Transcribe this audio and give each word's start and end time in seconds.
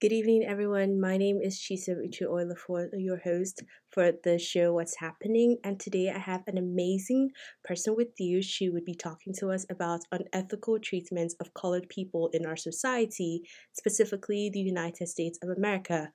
Good 0.00 0.12
evening, 0.12 0.44
everyone. 0.46 0.98
My 0.98 1.18
name 1.18 1.42
is 1.42 1.60
Chisa 1.60 1.94
Uchu 1.94 2.22
Oilafor, 2.22 2.88
your 2.96 3.18
host 3.18 3.62
for 3.90 4.12
the 4.24 4.38
show 4.38 4.72
What's 4.72 4.96
Happening. 4.96 5.58
And 5.62 5.78
today 5.78 6.08
I 6.08 6.18
have 6.18 6.40
an 6.46 6.56
amazing 6.56 7.32
person 7.64 7.94
with 7.94 8.18
you. 8.18 8.40
She 8.40 8.70
would 8.70 8.86
be 8.86 8.94
talking 8.94 9.34
to 9.34 9.50
us 9.50 9.66
about 9.68 10.00
unethical 10.10 10.78
treatments 10.78 11.34
of 11.38 11.52
colored 11.52 11.86
people 11.90 12.30
in 12.32 12.46
our 12.46 12.56
society, 12.56 13.42
specifically 13.74 14.48
the 14.50 14.60
United 14.60 15.06
States 15.06 15.38
of 15.42 15.50
America. 15.50 16.10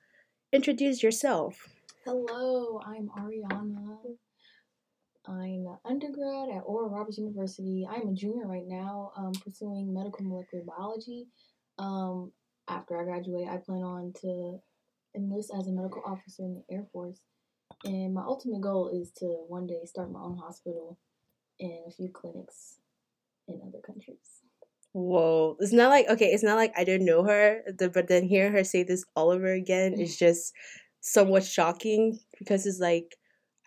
Introduce 0.52 1.00
yourself. 1.04 1.68
Hello, 2.04 2.80
I'm 2.84 3.08
Ariana. 3.16 3.98
I'm 5.28 5.64
an 5.68 5.78
undergrad 5.84 6.48
at 6.48 6.64
Oral 6.66 6.90
Roberts 6.90 7.18
University. 7.18 7.86
I'm 7.88 8.08
a 8.08 8.14
junior 8.14 8.48
right 8.48 8.66
now, 8.66 9.12
um, 9.16 9.30
pursuing 9.44 9.94
medical 9.94 10.24
molecular 10.24 10.64
biology. 10.64 11.28
Um, 11.78 12.32
after 12.68 13.00
I 13.00 13.04
graduate, 13.04 13.48
I 13.48 13.58
plan 13.58 13.82
on 13.82 14.12
to 14.22 14.58
enlist 15.14 15.50
as 15.58 15.66
a 15.68 15.72
medical 15.72 16.02
officer 16.04 16.42
in 16.42 16.54
the 16.54 16.74
Air 16.74 16.86
Force. 16.92 17.20
And 17.84 18.14
my 18.14 18.22
ultimate 18.22 18.60
goal 18.60 18.88
is 18.88 19.12
to 19.18 19.26
one 19.48 19.66
day 19.66 19.80
start 19.84 20.10
my 20.10 20.20
own 20.20 20.38
hospital 20.38 20.98
and 21.60 21.80
a 21.86 21.90
few 21.90 22.10
clinics 22.12 22.78
in 23.48 23.60
other 23.66 23.80
countries. 23.84 24.42
Whoa. 24.92 25.56
It's 25.60 25.72
not 25.72 25.90
like, 25.90 26.08
okay, 26.08 26.26
it's 26.26 26.42
not 26.42 26.56
like 26.56 26.72
I 26.76 26.84
didn't 26.84 27.06
know 27.06 27.24
her, 27.24 27.60
but 27.78 28.08
then 28.08 28.24
hearing 28.24 28.52
her 28.52 28.64
say 28.64 28.82
this 28.82 29.04
all 29.14 29.30
over 29.30 29.52
again 29.52 29.94
is 29.94 30.16
just 30.18 30.52
somewhat 31.00 31.44
shocking 31.44 32.18
because 32.38 32.66
it's 32.66 32.80
like, 32.80 33.14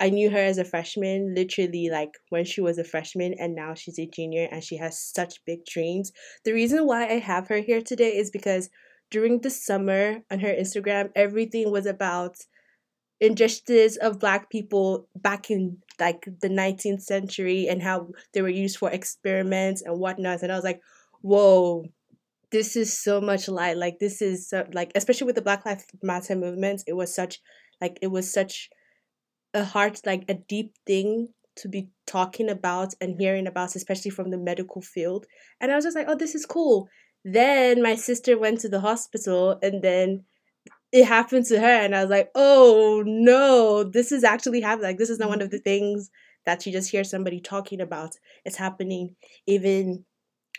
I 0.02 0.10
knew 0.10 0.30
her 0.30 0.38
as 0.38 0.58
a 0.58 0.64
freshman, 0.64 1.36
literally 1.36 1.90
like 1.92 2.12
when 2.30 2.46
she 2.46 2.62
was 2.62 2.78
a 2.78 2.86
freshman, 2.86 3.36
and 3.38 3.54
now 3.54 3.74
she's 3.74 4.00
a 4.00 4.08
junior 4.08 4.48
and 4.50 4.64
she 4.64 4.78
has 4.78 4.98
such 4.98 5.44
big 5.46 5.66
dreams. 5.66 6.14
The 6.46 6.54
reason 6.54 6.88
why 6.88 7.06
I 7.06 7.20
have 7.20 7.50
her 7.50 7.60
here 7.60 7.82
today 7.82 8.16
is 8.16 8.32
because 8.32 8.70
during 9.12 9.42
the 9.42 9.50
summer 9.50 10.22
on 10.32 10.40
her 10.40 10.54
Instagram, 10.54 11.10
everything 11.16 11.72
was 11.72 11.86
about 11.86 12.36
injustice 13.20 13.98
of 13.98 14.20
black 14.20 14.50
people 14.50 15.08
back 15.16 15.52
in 15.52 15.78
like 16.00 16.26
the 16.42 16.48
19th 16.48 17.02
century 17.02 17.68
and 17.68 17.82
how 17.82 18.10
they 18.34 18.42
were 18.42 18.50
used 18.50 18.78
for 18.78 18.90
experiments 18.90 19.82
and 19.82 20.00
whatnot. 20.00 20.42
And 20.42 20.52
I 20.52 20.56
was 20.56 20.64
like, 20.64 20.82
whoa, 21.22 21.86
this 22.52 22.76
is 22.76 22.98
so 22.98 23.20
much 23.20 23.48
light. 23.48 23.78
Like 23.78 24.00
this 24.00 24.22
is 24.22 24.50
so, 24.50 24.66
like 24.74 24.92
especially 24.96 25.26
with 25.26 25.36
the 25.36 25.42
Black 25.42 25.66
Lives 25.66 25.86
Matter 26.02 26.36
movement, 26.36 26.84
it 26.88 26.94
was 26.94 27.14
such 27.14 27.40
like 27.82 28.00
it 28.02 28.08
was 28.08 28.32
such 28.32 28.70
a 29.54 29.64
heart 29.64 30.00
like 30.06 30.26
a 30.30 30.36
deep 30.36 30.74
thing 30.86 31.30
to 31.58 31.68
be 31.68 31.90
talking 32.08 32.50
about 32.50 32.94
and 33.02 33.20
hearing 33.20 33.48
about, 33.48 33.76
especially 33.76 34.12
from 34.12 34.32
the 34.32 34.38
medical 34.38 34.82
field. 34.82 35.26
And 35.60 35.72
I 35.72 35.76
was 35.76 35.84
just 35.84 35.96
like, 35.96 36.08
oh, 36.08 36.16
this 36.16 36.36
is 36.36 36.46
cool. 36.46 36.88
Then 37.26 37.82
my 37.82 37.96
sister 37.96 38.38
went 38.38 38.62
to 38.62 38.70
the 38.70 38.80
hospital 38.80 39.60
and 39.62 39.82
then 39.82 40.24
it 40.92 41.06
happened 41.06 41.46
to 41.48 41.60
her 41.60 41.66
and 41.66 41.96
I 41.96 42.02
was 42.02 42.10
like, 42.10 42.30
"Oh 42.36 43.04
no, 43.06 43.84
this 43.84 44.12
is 44.12 44.24
actually 44.24 44.62
happening. 44.62 44.90
Like 44.90 44.98
this 44.98 45.10
is 45.10 45.20
not 45.20 45.30
one 45.30 45.42
of 45.42 45.52
the 45.52 45.58
mm-hmm. 45.58 45.64
things 45.64 46.10
that 46.46 46.66
you 46.66 46.72
just 46.72 46.90
hear 46.90 47.04
somebody 47.04 47.40
talking 47.40 47.82
about. 47.82 48.16
It's 48.46 48.58
happening 48.58 49.16
even 49.46 50.06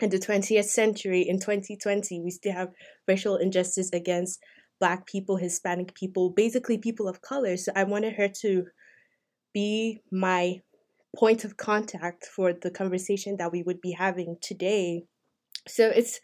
in 0.01 0.09
the 0.09 0.19
20th 0.19 0.65
century 0.65 1.21
in 1.21 1.39
2020 1.39 2.21
we 2.21 2.31
still 2.31 2.53
have 2.53 2.69
racial 3.07 3.35
injustice 3.37 3.89
against 3.93 4.39
black 4.79 5.05
people 5.05 5.37
hispanic 5.37 5.93
people 5.93 6.29
basically 6.29 6.77
people 6.77 7.07
of 7.07 7.21
color 7.21 7.55
so 7.57 7.71
i 7.75 7.83
wanted 7.83 8.13
her 8.13 8.27
to 8.27 8.65
be 9.53 10.01
my 10.11 10.59
point 11.15 11.43
of 11.43 11.57
contact 11.57 12.25
for 12.25 12.53
the 12.53 12.71
conversation 12.71 13.37
that 13.37 13.51
we 13.51 13.61
would 13.61 13.81
be 13.81 13.91
having 13.91 14.37
today 14.41 15.03
so 15.67 15.89
it's 15.89 16.19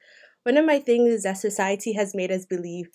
one 0.47 0.55
of 0.55 0.65
my 0.65 0.79
things 0.79 1.09
is 1.09 1.23
that 1.23 1.37
society 1.37 1.91
has 1.91 2.15
made 2.15 2.31
us 2.31 2.45
believe 2.45 2.85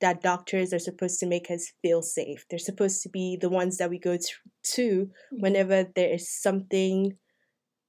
that 0.00 0.22
doctors 0.22 0.72
are 0.72 0.78
supposed 0.78 1.18
to 1.18 1.26
make 1.26 1.50
us 1.50 1.72
feel 1.82 2.02
safe. 2.02 2.44
They're 2.48 2.60
supposed 2.60 3.02
to 3.02 3.08
be 3.08 3.36
the 3.40 3.48
ones 3.48 3.78
that 3.78 3.90
we 3.90 3.98
go 3.98 4.16
to, 4.16 4.32
to 4.74 4.90
mm-hmm. 4.90 5.40
whenever 5.40 5.86
there 5.96 6.14
is 6.14 6.30
something 6.30 7.16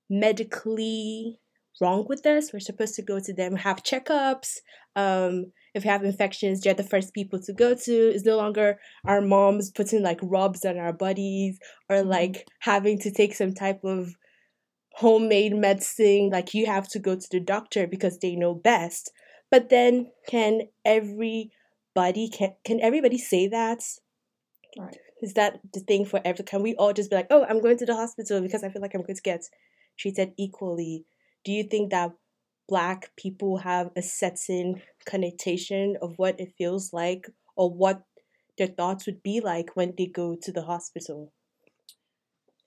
medically 0.09 1.39
wrong 1.79 2.07
with 2.09 2.25
us. 2.25 2.51
We're 2.51 2.61
supposed 2.61 2.95
to 2.95 3.03
go 3.03 3.19
to 3.19 3.31
them, 3.31 3.57
have 3.57 3.83
checkups. 3.83 4.57
Um, 4.95 5.51
if 5.75 5.83
we 5.83 5.89
have 5.91 6.03
infections, 6.03 6.61
they're 6.61 6.73
the 6.73 6.81
first 6.81 7.13
people 7.13 7.39
to 7.43 7.53
go 7.53 7.75
to. 7.75 7.91
It's 7.91 8.25
no 8.25 8.37
longer 8.37 8.79
our 9.05 9.21
moms 9.21 9.69
putting 9.69 10.01
like 10.01 10.19
rubs 10.23 10.65
on 10.65 10.79
our 10.79 10.93
bodies 10.93 11.59
or 11.91 11.97
mm-hmm. 11.97 12.09
like 12.09 12.47
having 12.61 12.97
to 13.01 13.11
take 13.11 13.35
some 13.35 13.53
type 13.53 13.81
of 13.83 14.15
homemade 15.01 15.55
medicine 15.55 16.29
like 16.31 16.53
you 16.53 16.67
have 16.67 16.87
to 16.89 16.99
go 16.99 17.15
to 17.15 17.27
the 17.31 17.39
doctor 17.39 17.87
because 17.87 18.19
they 18.19 18.35
know 18.35 18.53
best. 18.53 19.11
But 19.49 19.69
then 19.69 20.11
can 20.27 20.69
everybody 20.85 22.29
can 22.31 22.53
can 22.63 22.79
everybody 22.79 23.17
say 23.17 23.47
that? 23.47 23.81
Right. 24.77 24.97
Is 25.21 25.33
that 25.33 25.59
the 25.73 25.81
thing 25.81 26.05
for 26.05 26.21
every 26.23 26.45
can 26.45 26.61
we 26.61 26.75
all 26.75 26.93
just 26.93 27.09
be 27.09 27.15
like 27.15 27.27
oh 27.29 27.45
i'm 27.49 27.61
going 27.61 27.77
to 27.77 27.85
the 27.85 27.95
hospital 27.95 28.41
because 28.41 28.63
i 28.63 28.69
feel 28.69 28.81
like 28.81 28.95
i'm 28.95 29.01
going 29.01 29.15
to 29.15 29.21
get 29.21 29.43
treated 29.97 30.33
equally. 30.37 31.05
Do 31.43 31.51
you 31.51 31.63
think 31.63 31.91
that 31.91 32.11
black 32.67 33.11
people 33.17 33.57
have 33.57 33.91
a 33.95 34.01
certain 34.01 34.81
connotation 35.05 35.97
of 36.01 36.13
what 36.17 36.39
it 36.39 36.53
feels 36.57 36.93
like 36.93 37.29
or 37.55 37.69
what 37.69 38.03
their 38.57 38.67
thoughts 38.67 39.05
would 39.05 39.21
be 39.21 39.41
like 39.41 39.75
when 39.75 39.93
they 39.97 40.05
go 40.05 40.37
to 40.41 40.51
the 40.51 40.63
hospital? 40.63 41.33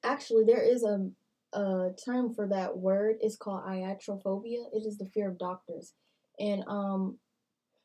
Actually 0.02 0.44
there 0.44 0.62
is 0.62 0.82
a 0.82 1.10
a 1.54 1.94
term 2.04 2.34
for 2.34 2.46
that 2.48 2.76
word 2.76 3.16
is 3.22 3.36
called 3.36 3.64
iatrophobia. 3.64 4.64
It 4.72 4.86
is 4.86 4.98
the 4.98 5.06
fear 5.06 5.28
of 5.28 5.38
doctors. 5.38 5.92
And 6.38 6.64
um, 6.66 7.18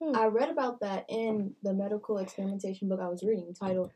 hmm. 0.02 0.16
I 0.16 0.25
read 0.25 0.50
about 0.50 0.80
that 0.81 1.06
in 1.09 1.53
the 1.63 1.74
medical 1.74 2.18
experimentation 2.18 2.90
book 2.90 3.00
I 3.02 3.08
was 3.08 3.24
reading 3.24 3.53
titled 3.58 3.91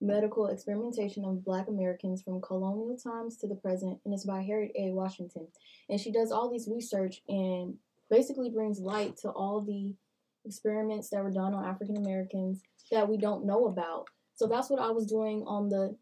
Medical 0.00 0.48
Experimentation 0.48 1.24
of 1.24 1.44
Black 1.44 1.68
Americans 1.68 2.22
from 2.22 2.40
Colonial 2.40 2.96
Times 2.96 3.36
to 3.38 3.48
the 3.48 3.54
Present, 3.54 3.98
and 4.04 4.12
it's 4.12 4.26
by 4.26 4.42
Harriet 4.42 4.72
A. 4.78 4.90
Washington. 4.92 5.48
And 5.88 6.00
she 6.00 6.12
does 6.12 6.30
all 6.30 6.50
these 6.50 6.68
research 6.68 7.22
and 7.28 7.76
basically 8.10 8.50
brings 8.50 8.78
light 8.78 9.16
to 9.18 9.30
all 9.30 9.62
the 9.62 9.94
experiments 10.44 11.08
that 11.10 11.22
were 11.22 11.30
done 11.30 11.54
on 11.54 11.64
African 11.64 11.96
Americans 11.96 12.60
that 12.92 13.08
we 13.08 13.16
don't 13.16 13.46
know 13.46 13.66
about. 13.66 14.06
So 14.34 14.46
that's 14.46 14.68
what 14.70 14.80
I 14.80 14.90
was 14.90 15.06
doing 15.06 15.44
on 15.46 15.70
the 15.70 15.96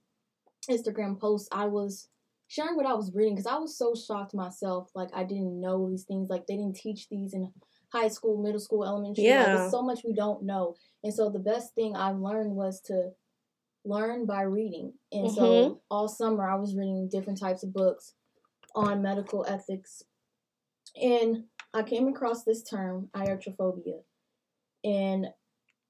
Instagram 0.69 1.19
post. 1.19 1.49
I 1.53 1.67
was 1.67 2.09
sharing 2.49 2.77
what 2.77 2.87
I 2.87 2.95
was 2.95 3.13
reading 3.15 3.35
because 3.35 3.51
I 3.51 3.59
was 3.59 3.77
so 3.77 3.95
shocked 3.95 4.35
myself. 4.35 4.91
Like 4.95 5.11
I 5.15 5.25
didn't 5.25 5.61
know 5.61 5.89
these 5.89 6.05
things. 6.05 6.29
Like 6.29 6.47
they 6.47 6.57
didn't 6.57 6.77
teach 6.77 7.09
these 7.09 7.35
in 7.35 7.51
high 7.93 8.09
school, 8.09 8.43
middle 8.43 8.61
school, 8.61 8.85
elementary. 8.85 9.25
Yeah. 9.25 9.39
Like, 9.39 9.47
there's 9.57 9.71
so 9.71 9.83
much 9.83 10.01
we 10.05 10.15
don't 10.15 10.45
know. 10.45 10.75
And 11.03 11.13
so 11.13 11.31
the 11.31 11.39
best 11.39 11.75
thing 11.75 11.97
I 11.97 12.11
learned 12.11 12.53
was 12.53 12.81
to 12.83 13.11
learn 13.85 14.27
by 14.27 14.43
reading. 14.43 14.93
And 15.13 15.27
mm-hmm. 15.27 15.35
so 15.37 15.81
all 15.91 16.09
summer 16.09 16.49
I 16.49 16.57
was 16.57 16.77
reading 16.77 17.09
different 17.11 17.41
types 17.41 17.63
of 17.63 17.73
books 17.73 18.15
on 18.75 19.03
medical 19.03 19.45
ethics. 19.47 20.03
And 21.01 21.45
I 21.73 21.83
came 21.83 22.09
across 22.09 22.45
this 22.45 22.63
term, 22.63 23.09
iatrophobia. 23.15 24.03
And 24.85 25.27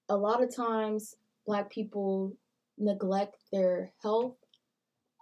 a 0.08 0.16
lot 0.16 0.42
of 0.42 0.54
times 0.54 1.14
black 1.46 1.70
people 1.70 2.36
neglect 2.78 3.36
their 3.52 3.92
health 4.02 4.36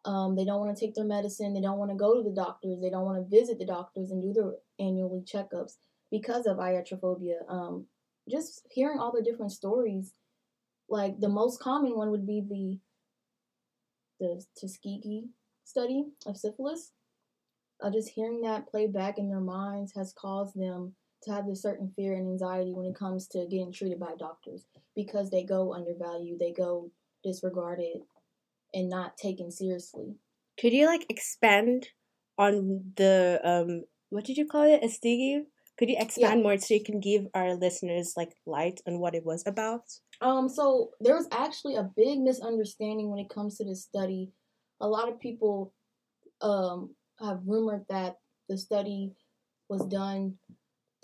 um, 0.05 0.35
they 0.35 0.45
don't 0.45 0.61
want 0.61 0.77
to 0.77 0.81
take 0.81 0.95
their 0.95 1.05
medicine. 1.05 1.55
They 1.55 1.61
don't 1.61 1.79
want 1.79 1.91
to 1.91 1.97
go 1.97 2.15
to 2.17 2.23
the 2.23 2.35
doctors. 2.35 2.81
They 2.81 2.91
don't 2.91 3.05
want 3.05 3.19
to 3.19 3.37
visit 3.37 3.59
the 3.59 3.67
doctors 3.67 4.11
and 4.11 4.23
do 4.23 4.33
their 4.33 4.53
annually 4.79 5.23
checkups 5.23 5.77
because 6.11 6.47
of 6.47 6.59
iatrophobia. 6.59 7.49
Um, 7.49 7.87
just 8.29 8.67
hearing 8.71 8.99
all 8.99 9.13
the 9.13 9.23
different 9.23 9.53
stories, 9.53 10.13
like 10.89 11.21
the 11.21 11.29
most 11.29 11.61
common 11.61 11.97
one 11.97 12.11
would 12.11 12.27
be 12.27 12.41
the 12.41 12.79
the 14.21 14.45
Tuskegee 14.61 15.29
study 15.65 16.05
of 16.27 16.37
syphilis. 16.37 16.93
Uh, 17.83 17.91
just 17.91 18.11
hearing 18.11 18.41
that 18.43 18.69
play 18.69 18.87
back 18.87 19.19
in 19.19 19.29
their 19.29 19.41
minds 19.41 19.93
has 19.95 20.13
caused 20.13 20.59
them 20.59 20.95
to 21.25 21.33
have 21.33 21.47
this 21.47 21.63
certain 21.63 21.93
fear 21.97 22.15
and 22.15 22.29
anxiety 22.29 22.73
when 22.73 22.87
it 22.87 22.95
comes 22.95 23.27
to 23.29 23.47
getting 23.51 23.73
treated 23.73 23.99
by 23.99 24.13
doctors 24.19 24.65
because 24.95 25.31
they 25.31 25.43
go 25.43 25.75
undervalued, 25.75 26.39
they 26.39 26.53
go 26.53 26.91
disregarded, 27.25 28.03
and 28.75 28.89
not 28.89 29.17
taken 29.17 29.51
seriously. 29.51 30.17
Could 30.61 30.73
you 30.73 30.87
like 30.87 31.07
expand 31.09 31.89
on 32.39 32.93
the 32.97 33.41
um 33.45 33.85
what 34.11 34.25
did 34.25 34.37
you 34.37 34.47
call 34.47 34.63
it? 34.65 34.83
Tuskegee? 34.83 35.45
Could 35.79 35.89
you 35.89 35.97
expand 35.99 36.39
yeah. 36.39 36.43
more 36.43 36.59
so 36.59 36.75
you 36.75 36.85
can 36.85 37.01
give 37.01 37.27
our 37.35 37.55
listeners 37.55 38.13
like 38.17 38.35
light 38.47 38.81
on 38.87 38.99
what 38.99 39.15
it 39.15 39.25
was 39.25 39.43
about? 39.47 39.85
Um, 40.21 40.49
so 40.49 40.91
there 41.01 41.17
was 41.17 41.27
actually 41.33 41.77
a 41.77 41.91
big 41.97 42.21
misunderstanding 42.21 43.11
when 43.11 43.19
it 43.19 43.31
comes 43.31 43.57
to 43.57 43.65
this 43.65 43.83
study. 43.83 44.31
A 44.81 44.87
lot 44.87 45.09
of 45.09 45.21
people 45.21 45.73
um 46.41 46.95
have 47.21 47.41
rumored 47.47 47.85
that 47.89 48.17
the 48.49 48.59
study 48.59 49.13
was 49.69 49.87
done 49.87 50.35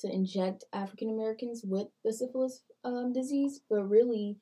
to 0.01 0.13
inject 0.13 0.65
African 0.73 1.11
Americans 1.11 1.63
with 1.65 1.89
the 2.05 2.13
syphilis 2.13 2.63
um, 2.85 3.13
disease, 3.13 3.61
but 3.69 3.83
really 3.83 4.37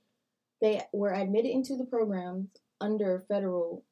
they 0.61 0.82
were 0.93 1.12
admitted 1.12 1.50
into 1.50 1.76
the 1.76 1.84
program 1.84 2.49
under 2.81 3.25
federal 3.28 3.84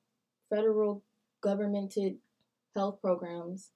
federal 0.51 1.03
governmented 1.41 2.17
health 2.75 3.01
programs. 3.01 3.71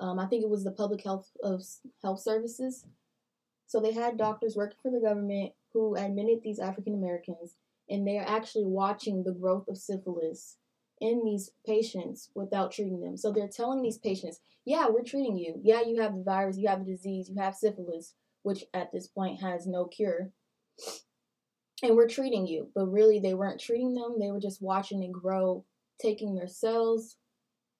Um, 0.00 0.18
I 0.18 0.26
think 0.26 0.42
it 0.44 0.50
was 0.50 0.64
the 0.64 0.70
public 0.70 1.02
health 1.02 1.30
of 1.42 1.62
health 2.02 2.20
services. 2.20 2.86
So 3.66 3.80
they 3.80 3.92
had 3.92 4.16
doctors 4.16 4.56
working 4.56 4.78
for 4.82 4.90
the 4.90 5.00
government 5.00 5.52
who 5.72 5.94
admitted 5.96 6.42
these 6.42 6.58
African 6.58 6.94
Americans, 6.94 7.56
and 7.90 8.06
they're 8.06 8.26
actually 8.26 8.64
watching 8.64 9.24
the 9.24 9.32
growth 9.32 9.68
of 9.68 9.76
syphilis 9.76 10.56
in 11.00 11.24
these 11.24 11.50
patients 11.66 12.30
without 12.34 12.72
treating 12.72 13.00
them. 13.00 13.16
So 13.16 13.30
they're 13.30 13.48
telling 13.48 13.82
these 13.82 13.98
patients, 13.98 14.40
yeah, 14.64 14.88
we're 14.88 15.02
treating 15.02 15.36
you. 15.36 15.60
Yeah, 15.62 15.82
you 15.82 16.00
have 16.00 16.14
the 16.14 16.22
virus, 16.22 16.56
you 16.56 16.68
have 16.68 16.84
the 16.84 16.92
disease, 16.92 17.28
you 17.28 17.40
have 17.40 17.54
syphilis, 17.54 18.14
which 18.42 18.64
at 18.74 18.92
this 18.92 19.06
point 19.06 19.40
has 19.40 19.66
no 19.66 19.84
cure. 19.84 20.30
And 21.82 21.96
we're 21.96 22.08
treating 22.08 22.46
you. 22.46 22.70
But 22.74 22.86
really, 22.86 23.20
they 23.20 23.34
weren't 23.34 23.60
treating 23.60 23.94
them. 23.94 24.16
They 24.18 24.30
were 24.30 24.40
just 24.40 24.62
watching 24.62 25.02
it 25.02 25.12
grow, 25.12 25.64
taking 26.00 26.34
their 26.34 26.48
cells, 26.48 27.16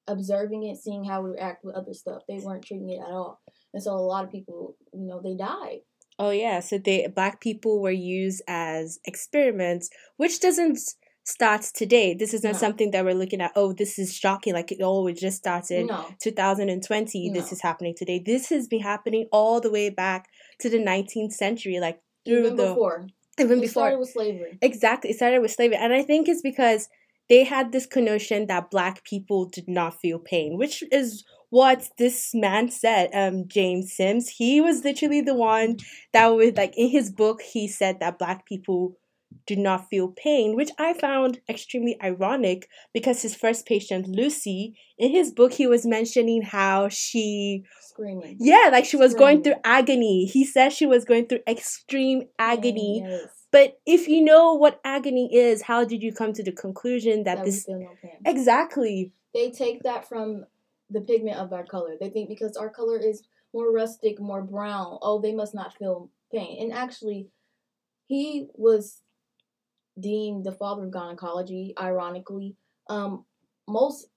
observing 0.07 0.65
it, 0.65 0.79
seeing 0.79 1.05
how 1.05 1.23
we 1.23 1.31
react 1.31 1.65
with 1.65 1.75
other 1.75 1.95
stuff. 1.95 2.23
They 2.29 2.39
weren't 2.39 2.65
treating 2.65 2.91
it 2.91 3.01
at 3.01 3.13
all. 3.13 3.41
And 3.75 3.83
so 3.83 3.93
a 3.93 3.97
lot 3.97 4.25
of 4.25 4.31
people, 4.31 4.77
you 4.93 5.07
know, 5.07 5.21
they 5.23 5.37
died. 5.37 5.81
Oh 6.19 6.31
yeah, 6.31 6.59
so 6.61 6.79
they 6.79 7.07
black 7.07 7.41
people 7.41 7.81
were 7.81 7.93
used 7.93 8.43
as 8.49 8.99
experiments, 9.05 9.89
which 10.17 10.41
doesn't 10.41 10.81
start 11.25 11.63
today. 11.75 12.15
This 12.15 12.35
is 12.35 12.43
not 12.43 12.55
no. 12.55 12.59
something 12.59 12.91
that 12.91 13.05
we're 13.05 13.15
looking 13.15 13.41
at. 13.41 13.53
Oh, 13.55 13.73
this 13.73 13.99
is 13.99 14.17
shocking. 14.17 14.55
Like 14.55 14.73
it 14.73 14.83
all 14.83 15.09
just 15.13 15.37
started 15.37 15.87
no. 15.87 16.07
2020. 16.21 17.31
No. 17.31 17.41
This 17.41 17.53
is 17.53 17.61
happening 17.61 17.95
today. 17.97 18.21
This 18.25 18.49
has 18.49 18.67
been 18.67 18.81
happening 18.81 19.29
all 19.31 19.61
the 19.61 19.71
way 19.71 19.91
back 19.91 20.27
to 20.61 20.69
the 20.69 20.79
19th 20.79 21.33
century. 21.33 21.79
Like 21.79 22.01
through 22.25 22.41
even 22.41 22.57
the, 22.57 22.69
before. 22.69 23.07
Even 23.41 23.59
it 23.59 23.63
before. 23.63 23.83
started 23.83 23.99
with 23.99 24.11
slavery. 24.11 24.59
Exactly. 24.63 25.11
It 25.11 25.17
started 25.17 25.41
with 25.41 25.51
slavery. 25.51 25.77
And 25.77 25.93
I 25.93 26.03
think 26.03 26.29
it's 26.29 26.43
because 26.43 26.89
they 27.29 27.45
had 27.45 27.73
this 27.73 27.87
connotation 27.87 28.47
that 28.47 28.71
black 28.71 29.05
people 29.05 29.47
did 29.47 29.69
not 29.69 30.01
feel 30.01 30.19
pain, 30.19 30.57
which 30.57 30.83
is 30.91 31.25
what 31.51 31.89
this 31.99 32.35
man 32.35 32.71
said, 32.71 33.11
um, 33.15 33.47
James 33.49 33.93
Sims. 33.95 34.29
He 34.29 34.61
was 34.61 34.85
literally 34.85 35.21
the 35.21 35.35
one 35.35 35.77
that 36.13 36.27
was 36.29 36.57
like 36.57 36.77
in 36.77 36.89
his 36.89 37.11
book, 37.11 37.41
he 37.43 37.69
said 37.69 38.01
that 38.01 38.19
black 38.19 38.47
people 38.47 38.97
do 39.49 39.57
not 39.57 39.89
feel 39.89 40.09
pain, 40.09 40.55
which 40.55 40.71
I 40.79 40.93
found 40.93 41.41
extremely 41.49 41.97
ironic 42.03 42.69
because 42.93 43.23
his 43.23 43.35
first 43.35 43.67
patient, 43.67 44.07
Lucy, 44.07 44.79
in 44.99 45.11
his 45.11 45.33
book, 45.33 45.55
he 45.55 45.67
was 45.67 45.87
mentioning 45.87 46.43
how 46.43 46.89
she 46.91 47.65
screaming. 47.81 48.37
Yeah, 48.39 48.69
like 48.71 48.85
she 48.85 48.97
was 48.97 49.13
Screaming. 49.13 49.43
going 49.43 49.45
through 49.45 49.63
agony. 49.65 50.27
He 50.27 50.45
said 50.45 50.73
she 50.73 50.85
was 50.87 51.07
going 51.07 51.27
through 51.27 51.41
extreme 51.49 52.25
agony. 52.39 53.03
Mm, 53.03 53.11
yes. 53.11 53.29
But 53.51 53.79
if 53.87 54.07
you 54.07 54.23
know 54.23 54.53
what 54.53 54.81
agony 54.85 55.31
is, 55.35 55.63
how 55.63 55.85
did 55.85 56.03
you 56.03 56.13
come 56.13 56.35
to 56.35 56.45
the 56.45 56.53
conclusion 56.53 57.25
that, 57.25 57.39
that 57.39 57.45
this 57.47 57.67
no 57.67 57.89
exactly? 58.27 59.13
They 59.33 59.51
take 59.51 59.83
that 59.85 60.07
from 60.07 60.45
the 60.91 61.01
pigment 61.01 61.39
of 61.39 61.55
our 61.55 61.65
color. 61.65 61.97
They 61.99 62.11
think 62.11 62.29
because 62.29 62.55
our 62.59 62.69
color 62.69 62.99
is 62.99 63.23
more 63.55 63.73
rustic, 63.73 64.21
more 64.21 64.43
brown, 64.43 64.99
oh, 65.01 65.23
they 65.23 65.33
must 65.33 65.55
not 65.55 65.75
feel 65.79 66.11
pain. 66.31 66.59
And 66.61 66.73
actually, 66.73 67.29
he 68.07 68.49
was 68.55 69.01
deemed 70.01 70.45
the 70.45 70.53
father 70.53 70.85
of 70.85 70.91
gynecology, 70.91 71.75
ironically. 71.79 72.57
Um, 72.89 73.25
most 73.67 74.09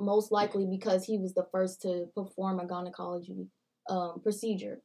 most 0.00 0.32
likely 0.32 0.66
because 0.66 1.04
he 1.04 1.18
was 1.18 1.32
the 1.34 1.46
first 1.52 1.80
to 1.82 2.06
perform 2.14 2.58
a 2.58 2.66
gynecology 2.66 3.46
um, 3.88 4.20
procedure. 4.20 4.80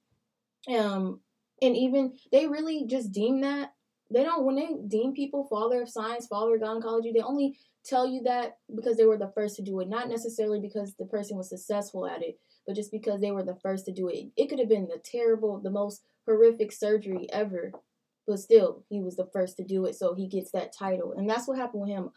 Um, 0.68 1.22
and 1.62 1.76
even 1.76 2.14
they 2.32 2.46
really 2.46 2.86
just 2.86 3.12
deem 3.12 3.42
that 3.42 3.74
they 4.12 4.24
don't 4.24 4.46
when 4.46 4.56
they 4.56 4.70
deem 4.88 5.14
people 5.14 5.48
father 5.50 5.82
of 5.82 5.90
science, 5.90 6.28
father 6.28 6.56
of 6.56 6.62
gynecology, 6.62 7.12
they 7.12 7.22
only 7.22 7.58
tell 7.84 8.08
you 8.08 8.22
that 8.24 8.58
because 8.76 8.98
they 8.98 9.06
were 9.06 9.18
the 9.18 9.32
first 9.34 9.56
to 9.56 9.62
do 9.62 9.80
it, 9.80 9.90
not 9.90 10.10
necessarily 10.10 10.60
because 10.60 10.96
the 10.96 11.06
person 11.06 11.38
was 11.38 11.50
successful 11.50 12.06
at 12.06 12.22
it, 12.22 12.38
but 12.66 12.76
just 12.76 12.92
because 12.92 13.22
they 13.22 13.32
were 13.32 13.44
the 13.44 13.58
first 13.62 13.86
to 13.86 13.94
do 13.94 14.10
it. 14.10 14.28
It 14.36 14.50
could 14.50 14.60
have 14.60 14.70
been 14.70 14.88
the 14.88 15.02
terrible, 15.04 15.60
the 15.60 15.72
most 15.72 16.04
horrific 16.26 16.72
surgery 16.72 17.28
ever, 17.32 17.72
but 18.28 18.40
still, 18.40 18.84
he 18.90 19.02
was 19.02 19.16
the 19.16 19.30
first 19.32 19.58
to 19.58 19.64
do 19.64 19.86
it, 19.86 19.96
so 19.96 20.14
he 20.14 20.28
gets 20.28 20.52
that 20.52 20.74
title. 20.78 21.14
And 21.14 21.30
that's 21.30 21.48
what 21.48 21.58
happened 21.58 21.82
with 21.84 21.90
him. 21.90 22.10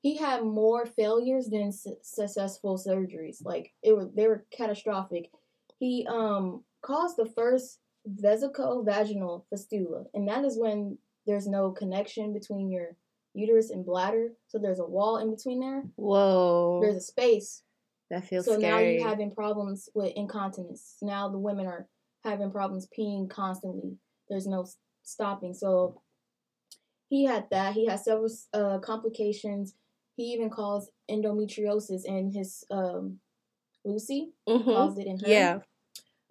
He 0.00 0.16
had 0.16 0.42
more 0.44 0.86
failures 0.86 1.48
than 1.48 1.72
su- 1.72 1.96
successful 2.02 2.78
surgeries. 2.78 3.44
Like 3.44 3.72
it 3.82 3.96
was, 3.96 4.08
they 4.14 4.26
were 4.26 4.46
catastrophic. 4.56 5.30
He 5.78 6.06
um 6.10 6.64
caused 6.82 7.16
the 7.16 7.26
first 7.26 7.80
vesico-vaginal 8.08 9.46
fistula, 9.50 10.04
and 10.14 10.26
that 10.28 10.44
is 10.44 10.58
when 10.58 10.98
there's 11.26 11.46
no 11.46 11.70
connection 11.70 12.32
between 12.32 12.70
your 12.70 12.96
uterus 13.34 13.70
and 13.70 13.84
bladder, 13.84 14.30
so 14.46 14.58
there's 14.58 14.78
a 14.80 14.84
wall 14.84 15.18
in 15.18 15.30
between 15.30 15.60
there. 15.60 15.84
Whoa. 15.96 16.80
There's 16.82 16.96
a 16.96 17.00
space. 17.00 17.62
That 18.10 18.24
feels 18.24 18.46
so 18.46 18.58
scary. 18.58 18.72
now 18.72 18.78
you're 18.78 19.08
having 19.08 19.34
problems 19.34 19.90
with 19.94 20.12
incontinence. 20.16 20.96
Now 21.02 21.28
the 21.28 21.38
women 21.38 21.66
are 21.66 21.86
having 22.24 22.50
problems 22.50 22.88
peeing 22.96 23.28
constantly. 23.28 23.98
There's 24.30 24.46
no 24.46 24.66
stopping. 25.08 25.54
So 25.54 26.00
he 27.08 27.24
had 27.24 27.48
that. 27.50 27.74
He 27.74 27.86
had 27.86 28.00
several 28.00 28.30
uh, 28.52 28.78
complications. 28.78 29.74
He 30.16 30.24
even 30.32 30.50
caused 30.50 30.90
endometriosis 31.10 32.04
in 32.04 32.32
his 32.32 32.64
um, 32.70 33.20
Lucy 33.84 34.32
mm-hmm. 34.48 34.68
caused 34.68 34.98
it 34.98 35.06
in 35.06 35.18
her. 35.20 35.28
Yeah. 35.28 35.58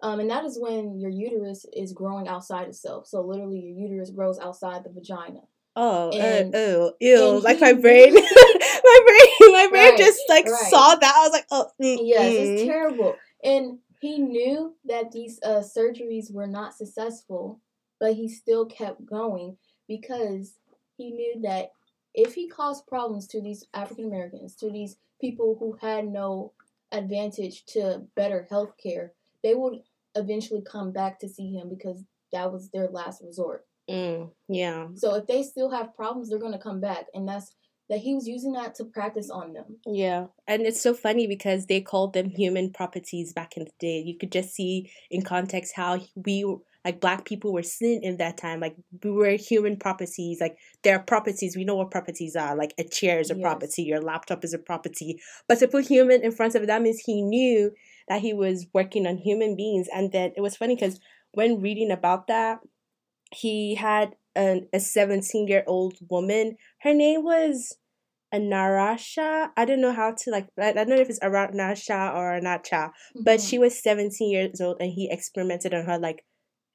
Um, 0.00 0.20
and 0.20 0.30
that 0.30 0.44
is 0.44 0.58
when 0.60 0.98
your 0.98 1.10
uterus 1.10 1.66
is 1.72 1.92
growing 1.92 2.28
outside 2.28 2.68
itself. 2.68 3.06
So 3.06 3.20
literally, 3.22 3.58
your 3.58 3.88
uterus 3.88 4.10
grows 4.10 4.38
outside 4.38 4.84
the 4.84 4.90
vagina. 4.90 5.40
Oh, 5.74 6.10
and, 6.10 6.54
uh, 6.54 6.92
ew! 7.00 7.40
Like 7.40 7.60
my 7.60 7.72
brain, 7.80 8.14
my 8.14 9.00
brain, 9.06 9.52
my 9.52 9.68
brain 9.70 9.90
right, 9.90 9.98
just 9.98 10.20
like 10.28 10.46
right. 10.46 10.70
saw 10.70 10.94
that. 10.94 11.14
I 11.16 11.22
was 11.22 11.32
like, 11.32 11.46
oh, 11.50 11.66
mm, 11.82 11.98
yes, 12.02 12.32
it's 12.32 12.62
terrible. 12.62 13.16
And 13.42 13.78
he 14.00 14.18
knew 14.18 14.74
that 14.84 15.10
these 15.12 15.40
uh, 15.44 15.62
surgeries 15.62 16.32
were 16.32 16.46
not 16.46 16.74
successful, 16.74 17.60
but 18.00 18.14
he 18.14 18.28
still 18.28 18.66
kept 18.66 19.04
going 19.04 19.56
because 19.86 20.54
he 20.96 21.10
knew 21.10 21.40
that 21.42 21.70
if 22.14 22.34
he 22.34 22.48
caused 22.48 22.86
problems 22.86 23.26
to 23.28 23.40
these 23.40 23.64
African 23.74 24.06
Americans, 24.06 24.54
to 24.56 24.70
these 24.70 24.96
people 25.20 25.56
who 25.58 25.78
had 25.80 26.06
no 26.06 26.52
advantage 26.92 27.64
to 27.66 28.02
better 28.16 28.46
health 28.50 28.72
care, 28.82 29.12
they 29.42 29.54
would 29.54 29.80
eventually 30.14 30.62
come 30.62 30.92
back 30.92 31.18
to 31.20 31.28
see 31.28 31.52
him 31.52 31.68
because 31.68 32.04
that 32.32 32.52
was 32.52 32.70
their 32.70 32.88
last 32.88 33.22
resort. 33.22 33.64
Mm, 33.88 34.30
yeah. 34.48 34.88
So 34.96 35.14
if 35.14 35.26
they 35.26 35.42
still 35.42 35.70
have 35.70 35.96
problems, 35.96 36.28
they're 36.28 36.38
going 36.38 36.52
to 36.52 36.58
come 36.58 36.80
back. 36.80 37.06
And 37.14 37.28
that's 37.28 37.54
that 37.88 38.00
he 38.00 38.14
was 38.14 38.28
using 38.28 38.52
that 38.52 38.74
to 38.74 38.84
practice 38.84 39.30
on 39.30 39.54
them. 39.54 39.78
Yeah. 39.86 40.26
And 40.46 40.62
it's 40.62 40.80
so 40.80 40.92
funny 40.92 41.26
because 41.26 41.66
they 41.66 41.80
called 41.80 42.12
them 42.12 42.28
human 42.28 42.70
properties 42.70 43.32
back 43.32 43.56
in 43.56 43.64
the 43.64 43.70
day. 43.78 44.02
You 44.04 44.18
could 44.18 44.30
just 44.30 44.54
see 44.54 44.90
in 45.10 45.22
context 45.22 45.72
how 45.74 46.00
we 46.14 46.44
like 46.88 47.02
black 47.02 47.26
people 47.26 47.52
were 47.52 47.62
seen 47.62 48.02
in 48.02 48.16
that 48.16 48.38
time 48.38 48.60
like 48.60 48.74
we 49.04 49.10
were 49.10 49.32
human 49.32 49.76
properties 49.76 50.38
like 50.40 50.56
there 50.82 50.96
are 50.96 51.02
properties 51.02 51.54
we 51.54 51.62
know 51.62 51.76
what 51.76 51.90
properties 51.90 52.34
are 52.34 52.56
like 52.56 52.72
a 52.78 52.84
chair 52.84 53.20
is 53.20 53.30
a 53.30 53.34
yes. 53.34 53.42
property 53.42 53.82
your 53.82 54.00
laptop 54.00 54.42
is 54.42 54.54
a 54.54 54.58
property 54.58 55.20
but 55.46 55.58
to 55.58 55.68
put 55.68 55.86
human 55.86 56.22
in 56.22 56.32
front 56.32 56.54
of 56.54 56.62
it 56.62 56.66
that 56.66 56.80
means 56.80 57.00
he 57.04 57.20
knew 57.20 57.70
that 58.08 58.22
he 58.22 58.32
was 58.32 58.66
working 58.72 59.06
on 59.06 59.18
human 59.18 59.54
beings 59.54 59.86
and 59.94 60.12
then 60.12 60.32
it 60.34 60.40
was 60.40 60.56
funny 60.56 60.74
because 60.74 60.98
when 61.32 61.60
reading 61.60 61.90
about 61.90 62.26
that 62.26 62.58
he 63.34 63.74
had 63.74 64.16
an, 64.34 64.66
a 64.72 64.80
17 64.80 65.46
year 65.46 65.64
old 65.66 65.98
woman 66.08 66.56
her 66.80 66.94
name 66.94 67.22
was 67.22 67.76
Anarasha. 68.34 69.48
I 69.56 69.64
don't 69.64 69.80
know 69.80 69.94
how 69.94 70.12
to 70.12 70.30
like. 70.30 70.48
I 70.58 70.72
don't 70.72 70.90
know 70.90 70.96
if 70.96 71.08
it's 71.08 71.20
Aranasha 71.20 72.14
or 72.14 72.38
Anacha, 72.38 72.90
mm-hmm. 72.90 73.22
but 73.24 73.40
she 73.40 73.58
was 73.58 73.82
17 73.82 74.30
years 74.30 74.60
old 74.60 74.76
and 74.80 74.92
he 74.92 75.08
experimented 75.10 75.72
on 75.72 75.86
her 75.86 75.98
like 75.98 76.26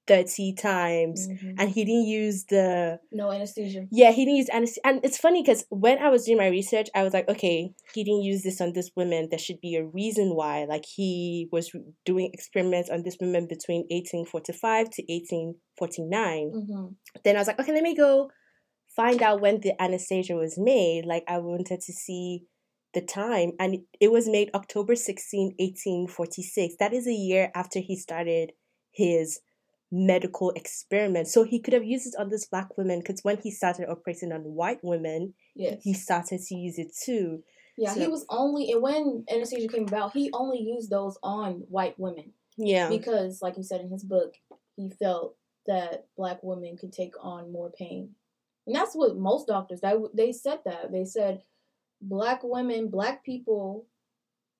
30 0.07 0.53
times 0.55 1.27
mm-hmm. 1.27 1.51
and 1.57 1.69
he 1.69 1.85
didn't 1.85 2.05
use 2.05 2.45
the 2.45 2.99
no 3.11 3.31
anesthesia. 3.31 3.85
Yeah 3.91 4.11
he 4.11 4.25
didn't 4.25 4.37
use 4.37 4.49
anesthesia 4.51 4.81
and 4.85 4.99
it's 5.03 5.17
funny 5.17 5.41
because 5.41 5.65
when 5.69 5.99
i 5.99 6.09
was 6.09 6.25
doing 6.25 6.37
my 6.37 6.47
research 6.47 6.89
i 6.93 7.03
was 7.03 7.13
like 7.13 7.27
okay 7.29 7.73
he 7.93 8.03
didn't 8.03 8.23
use 8.23 8.43
this 8.43 8.59
on 8.59 8.73
this 8.73 8.91
woman. 8.95 9.27
There 9.29 9.39
should 9.39 9.61
be 9.61 9.75
a 9.75 9.85
reason 9.85 10.35
why. 10.35 10.65
Like 10.65 10.85
he 10.85 11.47
was 11.51 11.71
doing 12.05 12.29
experiments 12.33 12.89
on 12.89 13.03
this 13.03 13.17
woman 13.19 13.47
between 13.47 13.81
1845 13.89 14.89
to 14.91 15.01
1849 15.03 16.51
mm-hmm. 16.53 16.85
then 17.23 17.35
i 17.35 17.39
was 17.39 17.47
like 17.47 17.59
okay 17.59 17.73
let 17.73 17.83
me 17.83 17.95
go 17.95 18.29
find 18.95 19.21
out 19.21 19.41
when 19.41 19.59
the 19.61 19.81
anesthesia 19.81 20.35
was 20.35 20.57
made. 20.57 21.05
Like 21.05 21.23
i 21.27 21.37
wanted 21.37 21.79
to 21.81 21.93
see 21.93 22.43
the 22.93 23.01
time 23.01 23.53
and 23.59 23.79
it 23.99 24.11
was 24.11 24.29
made 24.29 24.51
october 24.53 24.95
16 24.95 25.55
1846 25.57 26.75
that 26.79 26.93
is 26.93 27.07
a 27.07 27.13
year 27.13 27.51
after 27.55 27.79
he 27.79 27.95
started 27.95 28.51
his 28.91 29.39
medical 29.93 30.49
experiment. 30.55 31.27
So 31.27 31.43
he 31.43 31.59
could 31.59 31.73
have 31.73 31.83
used 31.83 32.07
it 32.07 32.19
on 32.19 32.29
this 32.29 32.47
black 32.47 32.75
woman 32.79 32.99
because 32.99 33.19
when 33.21 33.37
he 33.37 33.51
started 33.51 33.87
operating 33.87 34.31
on 34.31 34.41
white 34.41 34.79
women, 34.81 35.35
yes. 35.55 35.83
he 35.83 35.93
started 35.93 36.41
to 36.41 36.55
use 36.55 36.79
it 36.79 36.91
too. 37.05 37.43
Yeah, 37.77 37.93
so, 37.93 37.99
he 37.99 38.07
was 38.07 38.25
only 38.29 38.71
and 38.71 38.81
when 38.81 39.23
anesthesia 39.31 39.67
came 39.67 39.87
about, 39.87 40.13
he 40.13 40.31
only 40.33 40.59
used 40.59 40.89
those 40.89 41.17
on 41.21 41.63
white 41.69 41.93
women. 41.99 42.33
Yeah, 42.57 42.89
because 42.89 43.39
like 43.41 43.55
you 43.55 43.63
said 43.63 43.81
in 43.81 43.91
his 43.91 44.03
book, 44.03 44.33
he 44.75 44.89
felt 44.89 45.35
that 45.67 46.07
black 46.17 46.39
women 46.41 46.75
could 46.75 46.91
take 46.91 47.13
on 47.21 47.51
more 47.51 47.71
pain, 47.71 48.11
and 48.67 48.75
that's 48.75 48.95
what 48.95 49.15
most 49.15 49.47
doctors 49.47 49.81
that 49.81 49.97
they 50.13 50.31
said 50.31 50.59
that 50.65 50.91
they 50.91 51.05
said 51.05 51.41
black 51.99 52.41
women, 52.43 52.89
black 52.89 53.23
people, 53.23 53.87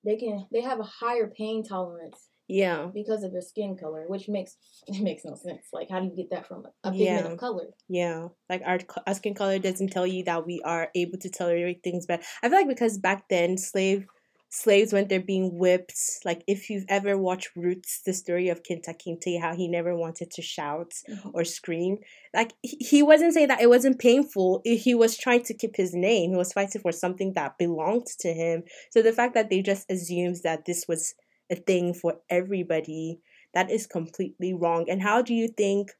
they 0.04 0.16
can 0.16 0.46
they 0.52 0.60
have 0.60 0.80
a 0.80 0.84
higher 0.84 1.28
pain 1.28 1.62
tolerance 1.62 2.30
Yeah. 2.48 2.90
Because 2.92 3.22
of 3.22 3.32
their 3.32 3.42
skin 3.42 3.76
color, 3.76 4.04
which 4.06 4.28
makes 4.28 4.56
it 4.86 5.00
makes 5.02 5.24
no 5.24 5.34
sense. 5.34 5.68
Like, 5.72 5.90
how 5.90 6.00
do 6.00 6.06
you 6.06 6.16
get 6.16 6.30
that 6.30 6.46
from 6.46 6.66
a, 6.82 6.90
pigment 6.90 7.26
Yeah. 7.26 7.32
of 7.32 7.38
color? 7.38 7.68
Yeah, 7.88 8.28
like 8.48 8.62
our, 8.64 8.78
our 9.06 9.14
skin 9.14 9.34
color 9.34 9.58
doesn't 9.58 9.92
tell 9.92 10.06
you 10.06 10.24
that 10.24 10.46
we 10.46 10.60
are 10.64 10.88
able 10.94 11.18
to 11.18 11.30
tolerate 11.30 11.82
things, 11.82 12.06
but 12.06 12.22
I 12.42 12.48
feel 12.48 12.58
like 12.58 12.68
because 12.68 12.98
back 12.98 13.28
then 13.28 13.56
slave 13.56 14.06
slaves 14.54 14.92
when 14.92 15.08
they're 15.08 15.20
being 15.20 15.58
whipped, 15.58 15.98
like 16.24 16.44
if 16.46 16.70
you've 16.70 16.84
ever 16.88 17.18
watched 17.18 17.50
Roots, 17.56 18.02
the 18.06 18.12
story 18.12 18.48
of 18.48 18.62
Kunta 18.62 18.94
Kinte, 18.94 19.40
how 19.40 19.54
he 19.56 19.66
never 19.66 19.96
wanted 19.96 20.30
to 20.30 20.42
shout 20.42 20.92
mm-hmm. 21.10 21.30
or 21.34 21.44
scream, 21.44 21.98
like 22.32 22.52
he 22.62 22.76
he 22.80 23.02
wasn't 23.02 23.34
saying 23.34 23.48
that 23.48 23.60
it 23.60 23.68
wasn't 23.68 23.98
painful. 23.98 24.62
He 24.64 24.94
was 24.94 25.16
trying 25.16 25.42
to 25.44 25.54
keep 25.54 25.76
his 25.76 25.92
name. 25.92 26.30
He 26.30 26.36
was 26.36 26.52
fighting 26.52 26.80
for 26.80 26.92
something 26.92 27.32
that 27.34 27.58
belonged 27.58 28.06
to 28.20 28.32
him. 28.32 28.62
So 28.90 29.02
the 29.02 29.12
fact 29.12 29.34
that 29.34 29.50
they 29.50 29.60
just 29.60 29.90
assumes 29.90 30.42
that 30.42 30.64
this 30.66 30.84
was 30.86 31.14
a 31.54 31.62
thing 31.62 31.94
for 31.94 32.16
everybody, 32.28 33.20
that 33.54 33.70
is 33.70 33.86
completely 33.86 34.52
wrong. 34.52 34.86
And 34.88 35.02
how 35.02 35.22
do 35.22 35.34
you 35.34 35.48
think 35.48 35.90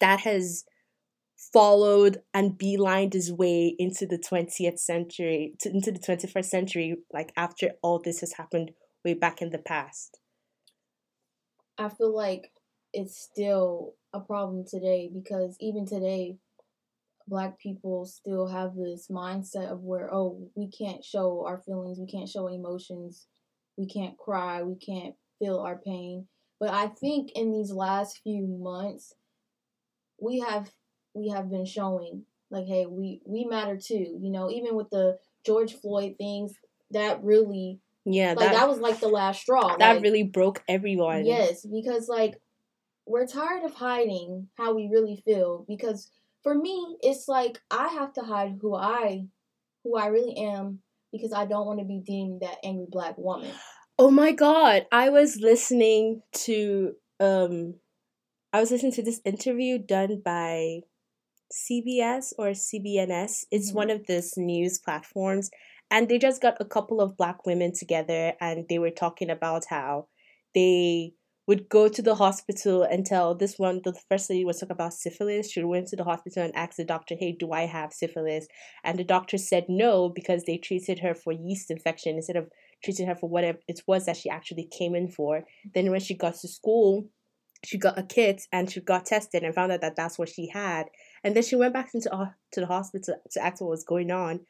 that 0.00 0.20
has 0.20 0.64
followed 1.52 2.22
and 2.34 2.58
beelined 2.58 3.12
his 3.12 3.32
way 3.32 3.74
into 3.78 4.06
the 4.06 4.18
20th 4.18 4.78
century 4.78 5.54
to, 5.60 5.70
into 5.70 5.92
the 5.92 5.98
21st 5.98 6.44
century 6.46 6.96
like 7.12 7.30
after 7.36 7.72
all 7.82 8.00
this 8.02 8.20
has 8.20 8.32
happened 8.32 8.70
way 9.04 9.12
back 9.12 9.42
in 9.42 9.50
the 9.50 9.58
past 9.58 10.18
I 11.78 11.88
feel 11.90 12.14
like 12.14 12.52
it's 12.92 13.18
still 13.18 13.94
a 14.12 14.20
problem 14.20 14.64
today 14.66 15.10
because 15.12 15.56
even 15.60 15.86
today, 15.86 16.38
black 17.28 17.58
people 17.58 18.06
still 18.06 18.46
have 18.46 18.74
this 18.74 19.08
mindset 19.10 19.70
of 19.70 19.80
where, 19.80 20.12
oh, 20.12 20.48
we 20.54 20.70
can't 20.70 21.04
show 21.04 21.44
our 21.46 21.62
feelings, 21.66 21.98
we 21.98 22.06
can't 22.06 22.28
show 22.28 22.48
emotions, 22.48 23.26
we 23.76 23.86
can't 23.86 24.16
cry, 24.16 24.62
we 24.62 24.76
can't 24.76 25.14
feel 25.38 25.58
our 25.58 25.76
pain. 25.76 26.26
But 26.58 26.70
I 26.70 26.88
think 26.88 27.32
in 27.34 27.52
these 27.52 27.70
last 27.70 28.20
few 28.22 28.46
months, 28.46 29.14
we 30.20 30.40
have 30.40 30.70
we 31.14 31.28
have 31.28 31.50
been 31.50 31.66
showing 31.66 32.24
like, 32.50 32.66
hey, 32.66 32.86
we 32.86 33.20
we 33.24 33.44
matter 33.44 33.76
too. 33.76 34.18
You 34.20 34.30
know, 34.30 34.50
even 34.50 34.74
with 34.74 34.90
the 34.90 35.18
George 35.44 35.74
Floyd 35.74 36.14
things, 36.18 36.54
that 36.90 37.22
really 37.22 37.80
yeah 38.04 38.34
like 38.36 38.38
that, 38.38 38.52
that 38.52 38.68
was 38.68 38.78
like 38.78 39.00
the 39.00 39.08
last 39.08 39.40
straw. 39.42 39.76
that 39.76 39.94
like, 39.94 40.02
really 40.02 40.22
broke 40.22 40.62
everyone 40.68 41.26
Yes, 41.26 41.66
because 41.66 42.08
like 42.08 42.40
we're 43.06 43.26
tired 43.26 43.64
of 43.64 43.74
hiding 43.74 44.48
how 44.56 44.74
we 44.74 44.88
really 44.90 45.22
feel 45.24 45.64
because 45.68 46.10
for 46.42 46.54
me 46.54 46.96
it's 47.00 47.28
like 47.28 47.60
I 47.70 47.88
have 47.88 48.12
to 48.14 48.22
hide 48.22 48.58
who 48.60 48.74
I 48.74 49.26
who 49.84 49.96
I 49.96 50.06
really 50.06 50.36
am 50.36 50.80
because 51.16 51.32
I 51.32 51.46
don't 51.46 51.66
want 51.66 51.78
to 51.80 51.84
be 51.84 52.00
deemed 52.04 52.40
that 52.42 52.58
angry 52.64 52.86
black 52.90 53.16
woman. 53.18 53.50
oh 53.98 54.10
my 54.10 54.30
god 54.32 54.84
i 54.92 55.08
was 55.08 55.36
listening 55.40 56.20
to 56.32 56.92
um 57.18 57.74
i 58.52 58.60
was 58.60 58.70
listening 58.70 58.92
to 58.92 59.02
this 59.02 59.20
interview 59.24 59.78
done 59.78 60.20
by 60.24 60.80
cbs 61.52 62.32
or 62.38 62.48
cbns 62.50 63.44
it's 63.50 63.70
Mhm. 63.70 63.74
one 63.74 63.90
of 63.90 64.06
those 64.06 64.36
news 64.36 64.78
platforms 64.78 65.50
and 65.90 66.08
they 66.08 66.18
just 66.18 66.42
got 66.42 66.56
a 66.60 66.64
couple 66.64 67.00
of 67.00 67.16
black 67.16 67.46
women 67.46 67.72
together 67.72 68.34
and 68.40 68.66
they 68.68 68.78
were 68.78 68.90
talking 68.90 69.30
about 69.30 69.64
how 69.70 70.08
they 70.54 71.12
would 71.46 71.68
go 71.68 71.88
to 71.88 72.02
the 72.02 72.16
hospital 72.16 72.82
and 72.82 73.06
tell 73.06 73.34
this 73.34 73.58
one 73.58 73.80
the 73.84 73.94
first 74.10 74.28
lady 74.28 74.44
was 74.44 74.58
talking 74.58 74.72
about 74.72 74.94
syphilis. 74.94 75.50
She 75.50 75.62
went 75.62 75.86
to 75.88 75.96
the 75.96 76.04
hospital 76.04 76.42
and 76.42 76.54
asked 76.56 76.76
the 76.76 76.84
doctor 76.84 77.14
hey 77.18 77.32
do 77.38 77.52
i 77.52 77.66
have 77.66 77.92
syphilis? 77.92 78.46
And 78.84 78.98
the 78.98 79.04
doctor 79.04 79.38
said 79.38 79.66
no 79.68 80.08
because 80.08 80.42
they 80.44 80.58
treated 80.58 80.98
her 81.00 81.14
for 81.14 81.32
yeast 81.32 81.70
infection 81.70 82.16
instead 82.16 82.36
of 82.36 82.50
treating 82.82 83.06
her 83.06 83.14
for 83.14 83.28
whatever 83.28 83.58
it 83.68 83.80
was 83.86 84.06
that 84.06 84.16
she 84.16 84.28
actually 84.28 84.68
came 84.76 84.94
in 84.94 85.08
for. 85.08 85.44
Then 85.74 85.90
when 85.90 86.00
she 86.00 86.14
got 86.14 86.34
to 86.36 86.48
school 86.48 87.08
she 87.64 87.78
got 87.78 87.98
a 87.98 88.02
kit 88.02 88.42
and 88.52 88.70
she 88.70 88.80
got 88.80 89.06
tested 89.06 89.42
and 89.42 89.54
found 89.54 89.72
out 89.72 89.80
that 89.80 89.96
that's 89.96 90.18
what 90.18 90.28
she 90.28 90.48
had. 90.48 90.86
And 91.24 91.34
then 91.34 91.42
she 91.42 91.56
went 91.56 91.72
back 91.74 91.90
into 91.94 92.12
uh, 92.14 92.30
to 92.52 92.60
the 92.60 92.66
hospital 92.66 93.16
to 93.30 93.44
ask 93.44 93.60
what 93.60 93.70
was 93.70 93.84
going 93.84 94.10
on. 94.10 94.40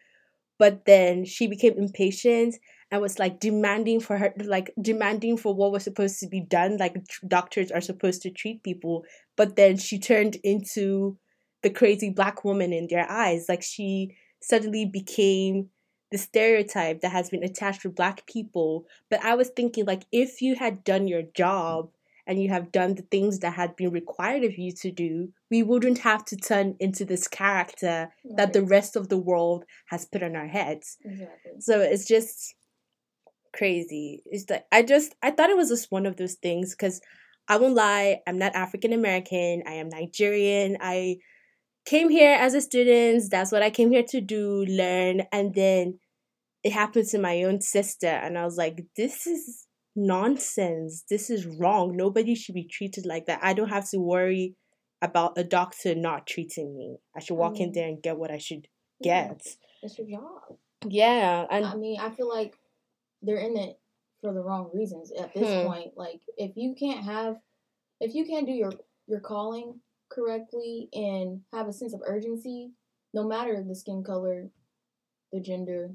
But 0.59 0.87
then 0.87 1.25
she 1.25 1.47
became 1.47 1.75
impatient 1.79 2.57
and 2.91 3.03
was 3.03 3.19
like 3.19 3.41
demanding 3.41 4.01
for 4.01 4.17
her 4.17 4.33
like 4.45 4.73
demanding 4.81 5.37
for 5.37 5.55
what 5.55 5.73
was 5.73 5.83
supposed 5.83 6.21
to 6.21 6.29
be 6.29 6.41
done 6.41 6.77
like 6.79 6.95
tr- 7.09 7.27
doctors 7.27 7.71
are 7.73 7.81
supposed 7.81 8.23
to 8.23 8.31
treat 8.31 8.63
people. 8.63 9.05
But 9.37 9.57
then 9.57 9.77
she 9.77 9.99
turned 9.99 10.37
into 10.45 11.19
the 11.63 11.71
crazy 11.71 12.11
black 12.11 12.45
woman 12.45 12.73
in 12.73 12.87
their 12.89 13.11
eyes. 13.11 13.47
Like 13.49 13.63
she 13.63 14.17
suddenly 14.41 14.85
became 14.85 15.71
the 16.13 16.19
stereotype 16.19 17.01
that 17.01 17.11
has 17.11 17.31
been 17.31 17.43
attached 17.43 17.83
to 17.83 17.91
black 17.91 18.27
people. 18.27 18.87
But 19.11 19.25
i 19.25 19.35
was 19.35 19.49
thinking 19.49 19.85
like 19.85 20.05
if 20.13 20.41
you 20.41 20.55
had 20.55 20.85
done 20.85 21.09
your 21.09 21.23
job 21.23 21.91
and 22.29 22.43
you 22.43 22.49
have 22.49 22.73
done 22.73 22.95
the 22.95 23.03
things 23.03 23.39
that 23.41 23.55
had 23.55 23.77
been 23.77 23.91
required 23.91 24.43
of 24.43 24.59
you 24.59 24.73
to 24.73 24.91
do 24.91 25.33
we 25.49 25.63
wouldn't 25.63 25.99
have 25.99 26.25
to 26.25 26.37
turn 26.37 26.75
into 26.81 27.05
this 27.05 27.29
character 27.29 28.13
that 28.37 28.53
the 28.53 28.65
rest 28.65 28.97
of 28.97 29.09
the 29.09 29.19
world 29.19 29.65
has 29.87 30.05
put 30.05 30.23
on 30.23 30.35
our 30.35 30.49
heads. 30.49 30.99
Exactly. 31.05 31.53
so 31.61 31.81
it's 31.81 32.07
just 32.07 32.55
crazy. 33.57 34.23
It's 34.27 34.49
like 34.51 34.67
I 34.71 34.83
just 34.83 35.15
I 35.23 35.31
thought 35.31 35.51
it 35.51 35.57
was 35.57 35.69
just 35.71 35.91
one 35.91 36.07
of 36.07 36.17
those 36.17 36.35
things 36.35 36.75
because 36.75 37.01
I 37.49 37.59
won't 37.59 37.75
lie, 37.75 38.21
I'm 38.27 38.39
not 38.39 38.55
African 38.55 38.93
American. 38.93 39.63
I 39.67 39.75
am 39.75 39.89
Nigerian. 39.89 40.77
I 40.81 41.17
came 41.85 42.09
here 42.09 42.35
as 42.35 42.55
a 42.55 42.61
student. 42.61 43.25
That's 43.31 43.53
what 43.53 43.63
I 43.63 43.71
came 43.71 43.91
here 43.91 44.05
to 44.09 44.21
do, 44.21 44.65
learn, 44.67 45.23
and 45.33 45.55
then 45.55 45.99
it 46.65 46.73
happened 46.73 47.07
to 47.09 47.19
my 47.19 47.45
own 47.45 47.61
sister, 47.61 48.09
and 48.09 48.37
I 48.37 48.45
was 48.45 48.57
like, 48.57 48.85
this 48.97 49.27
is 49.27 49.67
nonsense. 49.95 51.05
This 51.09 51.31
is 51.31 51.47
wrong. 51.47 51.97
Nobody 51.97 52.35
should 52.35 52.55
be 52.55 52.65
treated 52.65 53.07
like 53.07 53.27
that. 53.27 53.41
I 53.43 53.53
don't 53.55 53.69
have 53.69 53.89
to 53.91 53.99
worry 53.99 54.57
about 55.03 55.39
a 55.39 55.45
doctor 55.45 55.95
not 55.95 56.27
treating 56.27 56.77
me. 56.77 56.97
I 57.17 57.21
should 57.21 57.37
walk 57.37 57.61
in 57.61 57.71
Mm. 57.71 57.75
there 57.75 57.89
and 57.89 58.03
get 58.03 58.19
what 58.19 58.31
I 58.31 58.39
should 58.39 58.67
Yeah, 59.01 59.29
get. 59.29 59.47
it's 59.83 59.99
your 59.99 60.09
job. 60.09 60.59
Yeah, 60.89 61.47
and 61.51 61.65
I 61.65 61.77
mean, 61.77 62.01
I 62.01 62.11
feel 62.11 62.29
like 62.29 62.59
they're 63.27 63.37
in 63.39 63.57
it 63.57 63.79
for 64.21 64.33
the 64.33 64.41
wrong 64.41 64.71
reasons 64.73 65.13
at 65.13 65.35
this 65.35 65.53
Hmm. 65.53 65.67
point. 65.67 65.97
Like 65.97 66.21
if 66.39 66.57
you 66.57 66.75
can't 66.75 67.05
have 67.05 67.37
if 68.01 68.15
you 68.15 68.25
can't 68.25 68.47
do 68.47 68.53
your 68.53 68.73
your 69.07 69.21
calling 69.21 69.81
correctly 70.09 70.89
and 70.93 71.43
have 71.53 71.69
a 71.69 71.73
sense 71.73 71.93
of 71.93 72.03
urgency, 72.07 72.73
no 73.13 73.25
matter 73.25 73.63
the 73.63 73.75
skin 73.75 74.03
color, 74.05 74.51
the 75.33 75.41
gender, 75.41 75.95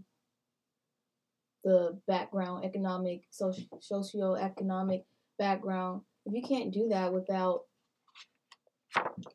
the 1.63 1.99
background, 2.07 2.65
economic, 2.65 3.23
socio 3.31 3.65
socioeconomic 3.79 5.05
background, 5.37 6.01
if 6.25 6.33
you 6.33 6.41
can't 6.41 6.71
do 6.71 6.89
that 6.89 7.13
without 7.13 7.65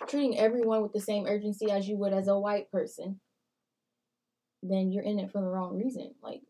treating 0.08 0.38
everyone 0.38 0.82
with 0.82 0.92
the 0.92 1.00
same 1.00 1.26
urgency 1.26 1.70
as 1.70 1.88
you 1.88 1.96
would 1.96 2.12
as 2.12 2.28
a 2.28 2.38
white 2.38 2.70
person, 2.70 3.20
then 4.62 4.92
you're 4.92 5.04
in 5.04 5.18
it 5.18 5.30
for 5.32 5.40
the 5.40 5.46
wrong 5.48 5.76
reason. 5.76 6.14
Like, 6.22 6.42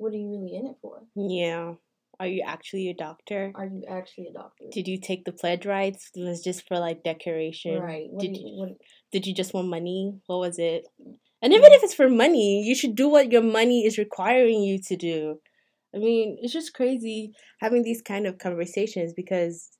what 0.00 0.12
are 0.12 0.16
you 0.16 0.28
really 0.28 0.56
in 0.56 0.66
it 0.66 0.76
for? 0.80 1.02
Yeah. 1.14 1.74
Are 2.18 2.26
you 2.26 2.42
actually 2.46 2.90
a 2.90 2.94
doctor? 2.94 3.50
Are 3.54 3.66
you 3.66 3.82
actually 3.88 4.28
a 4.28 4.32
doctor? 4.32 4.64
Did 4.70 4.86
you 4.86 5.00
take 5.00 5.24
the 5.24 5.32
pledge 5.32 5.64
rights? 5.64 6.10
It 6.14 6.22
was 6.22 6.42
just 6.42 6.66
for 6.68 6.78
like 6.78 7.02
decoration. 7.02 7.80
right. 7.80 8.08
What 8.10 8.20
Did 8.20 8.36
you, 8.36 8.42
you, 8.46 8.58
what, 8.58 8.68
did 9.10 9.26
you 9.26 9.34
just 9.34 9.54
want 9.54 9.68
money? 9.68 10.20
What 10.26 10.40
was 10.40 10.58
it? 10.58 10.86
Mm. 11.00 11.14
And 11.42 11.54
even 11.54 11.72
if 11.72 11.82
it's 11.82 11.94
for 11.94 12.10
money, 12.10 12.62
you 12.62 12.74
should 12.74 12.94
do 12.94 13.08
what 13.08 13.32
your 13.32 13.42
money 13.42 13.86
is 13.86 13.96
requiring 13.96 14.62
you 14.62 14.78
to 14.88 14.96
do. 14.96 15.40
I 15.94 15.98
mean, 15.98 16.36
it's 16.42 16.52
just 16.52 16.74
crazy 16.74 17.32
having 17.60 17.82
these 17.82 18.02
kind 18.02 18.26
of 18.26 18.38
conversations 18.38 19.14
because 19.16 19.70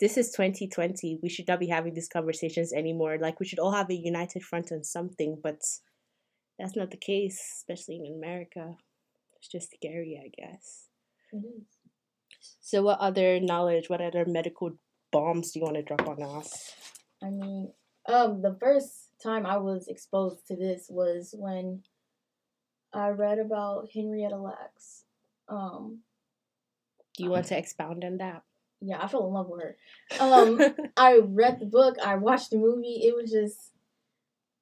this 0.00 0.16
is 0.16 0.30
2020. 0.30 1.20
We 1.22 1.28
should 1.28 1.48
not 1.48 1.60
be 1.60 1.68
having 1.68 1.92
these 1.92 2.08
conversations 2.08 2.72
anymore. 2.72 3.18
Like, 3.20 3.38
we 3.38 3.46
should 3.46 3.58
all 3.58 3.72
have 3.72 3.90
a 3.90 3.94
united 3.94 4.42
front 4.42 4.72
on 4.72 4.82
something, 4.82 5.38
but 5.42 5.60
that's 6.58 6.76
not 6.76 6.90
the 6.90 6.96
case, 6.96 7.38
especially 7.58 7.96
in 7.96 8.14
America. 8.16 8.76
It's 9.46 9.52
just 9.52 9.76
scary, 9.76 10.20
I 10.22 10.28
guess. 10.28 10.86
it 11.32 11.36
is. 11.36 11.66
So, 12.60 12.82
what 12.82 12.98
other 12.98 13.38
knowledge, 13.38 13.88
what 13.88 14.00
other 14.00 14.24
medical 14.26 14.72
bombs 15.12 15.52
do 15.52 15.60
you 15.60 15.64
want 15.64 15.76
to 15.76 15.82
drop 15.82 16.08
on 16.08 16.22
us? 16.22 16.74
I 17.22 17.30
mean, 17.30 17.72
um, 18.08 18.42
the 18.42 18.56
first 18.58 19.10
time 19.22 19.46
I 19.46 19.56
was 19.58 19.86
exposed 19.86 20.48
to 20.48 20.56
this 20.56 20.86
was 20.90 21.32
when 21.38 21.82
I 22.92 23.08
read 23.10 23.38
about 23.38 23.88
Henrietta 23.94 24.36
Lacks. 24.36 25.04
Um, 25.48 26.00
Do 27.16 27.22
you 27.22 27.30
want 27.30 27.46
to 27.46 27.58
expound 27.58 28.04
on 28.04 28.18
that? 28.18 28.42
yeah, 28.80 28.98
I 29.00 29.06
fell 29.06 29.26
in 29.28 29.32
love 29.32 29.48
with 29.48 29.62
her. 29.62 29.76
Um, 30.20 30.60
I 30.96 31.20
read 31.24 31.60
the 31.60 31.66
book, 31.66 31.96
I 32.04 32.16
watched 32.16 32.50
the 32.50 32.58
movie. 32.58 33.02
It 33.04 33.14
was 33.14 33.30
just, 33.30 33.70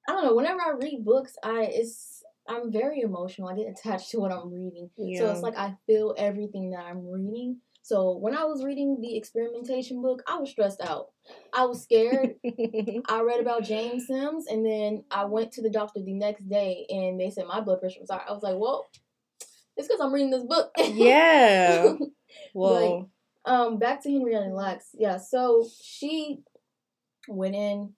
I 0.07 0.11
don't 0.11 0.25
know. 0.25 0.35
Whenever 0.35 0.61
I 0.61 0.73
read 0.79 1.03
books, 1.03 1.37
I 1.43 1.63
it's 1.63 2.14
I'm 2.47 2.71
very 2.71 3.01
emotional. 3.01 3.49
I 3.49 3.55
get 3.55 3.67
attached 3.69 4.11
to 4.11 4.19
what 4.19 4.31
I'm 4.31 4.51
reading. 4.53 4.89
So 4.97 5.31
it's 5.31 5.41
like 5.41 5.57
I 5.57 5.75
feel 5.87 6.13
everything 6.17 6.71
that 6.71 6.85
I'm 6.85 7.07
reading. 7.07 7.57
So 7.81 8.17
when 8.17 8.35
I 8.35 8.45
was 8.45 8.63
reading 8.63 8.99
the 8.99 9.15
experimentation 9.15 10.01
book, 10.01 10.23
I 10.27 10.37
was 10.37 10.49
stressed 10.49 10.81
out. 10.81 11.09
I 11.53 11.65
was 11.65 11.83
scared. 11.83 12.35
I 13.07 13.21
read 13.21 13.39
about 13.39 13.63
James 13.63 14.07
Sims, 14.07 14.47
and 14.47 14.65
then 14.65 15.03
I 15.11 15.25
went 15.25 15.51
to 15.53 15.61
the 15.61 15.69
doctor 15.69 16.01
the 16.01 16.13
next 16.13 16.49
day, 16.49 16.85
and 16.89 17.19
they 17.19 17.29
said 17.29 17.45
my 17.47 17.61
blood 17.61 17.79
pressure 17.79 17.99
was 17.99 18.09
high. 18.09 18.23
I 18.27 18.31
was 18.31 18.41
like, 18.41 18.55
well, 18.57 18.87
it's 19.77 19.87
because 19.87 20.01
I'm 20.01 20.11
reading 20.13 20.31
this 20.31 20.43
book. 20.43 20.71
yeah. 20.77 21.93
Well, 22.53 23.09
Um, 23.45 23.77
back 23.77 24.01
to 24.03 24.11
Henrietta 24.11 24.49
Lacks. 24.53 24.89
Yeah, 24.93 25.17
so 25.17 25.65
she 25.81 26.39
went 27.27 27.55
in. 27.55 27.93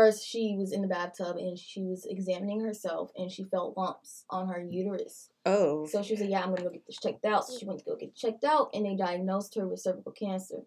First, 0.00 0.26
she 0.26 0.56
was 0.56 0.72
in 0.72 0.80
the 0.80 0.88
bathtub 0.88 1.36
and 1.36 1.58
she 1.58 1.82
was 1.82 2.06
examining 2.06 2.62
herself, 2.62 3.10
and 3.18 3.30
she 3.30 3.44
felt 3.44 3.76
lumps 3.76 4.24
on 4.30 4.48
her 4.48 4.58
uterus. 4.58 5.28
Oh. 5.44 5.84
So 5.84 6.02
she 6.02 6.14
was 6.14 6.22
like, 6.22 6.30
"Yeah, 6.30 6.40
I'm 6.40 6.54
gonna 6.54 6.62
go 6.62 6.70
get 6.70 6.86
this 6.86 6.96
checked 6.96 7.26
out." 7.26 7.46
So 7.46 7.58
she 7.58 7.66
went 7.66 7.80
to 7.80 7.84
go 7.84 7.96
get 7.96 8.14
checked 8.14 8.42
out, 8.42 8.70
and 8.72 8.86
they 8.86 8.96
diagnosed 8.96 9.56
her 9.56 9.68
with 9.68 9.80
cervical 9.80 10.12
cancer. 10.12 10.62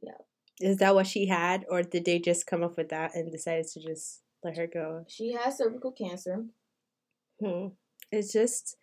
Yeah. 0.00 0.16
Is 0.58 0.78
that 0.78 0.94
what 0.94 1.06
she 1.06 1.26
had, 1.26 1.66
or 1.68 1.82
did 1.82 2.06
they 2.06 2.18
just 2.18 2.46
come 2.46 2.62
up 2.62 2.78
with 2.78 2.88
that 2.88 3.14
and 3.14 3.30
decided 3.30 3.66
to 3.72 3.80
just 3.80 4.22
let 4.42 4.56
her 4.56 4.66
go? 4.66 5.04
She 5.06 5.34
has 5.34 5.58
cervical 5.58 5.92
cancer. 5.92 6.46
Hmm. 7.44 7.66
It's 8.10 8.32
just 8.32 8.78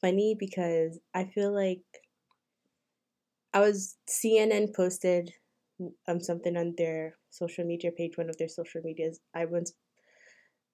funny 0.00 0.36
because 0.38 1.00
I 1.12 1.24
feel 1.24 1.52
like 1.52 1.82
I 3.52 3.58
was 3.58 3.96
CNN 4.08 4.72
posted 4.72 5.34
um 6.06 6.20
something 6.20 6.56
on 6.56 6.74
their 6.76 7.16
social 7.30 7.64
media 7.64 7.90
page, 7.90 8.16
one 8.16 8.28
of 8.28 8.36
their 8.38 8.48
social 8.48 8.80
medias. 8.82 9.20
I 9.34 9.44
once 9.44 9.72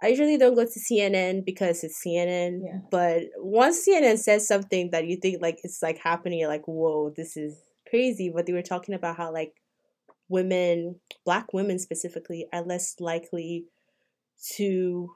I 0.02 0.08
usually 0.08 0.36
don't 0.36 0.54
go 0.54 0.64
to 0.64 0.80
CNN 0.80 1.44
because 1.44 1.84
it's 1.84 2.02
CNN, 2.04 2.60
yeah. 2.62 2.78
but 2.90 3.22
once 3.38 3.86
CNN 3.88 4.18
says 4.18 4.46
something 4.46 4.90
that 4.90 5.06
you 5.06 5.16
think 5.16 5.40
like 5.40 5.60
it's 5.62 5.82
like 5.82 5.98
happening, 5.98 6.40
you're 6.40 6.48
like, 6.48 6.66
whoa, 6.66 7.12
this 7.16 7.36
is 7.36 7.56
crazy. 7.88 8.30
But 8.34 8.46
they 8.46 8.52
were 8.52 8.62
talking 8.62 8.94
about 8.94 9.16
how 9.16 9.32
like 9.32 9.54
women, 10.28 11.00
black 11.24 11.52
women 11.52 11.78
specifically, 11.78 12.46
are 12.52 12.62
less 12.62 12.96
likely 13.00 13.66
to 14.56 15.10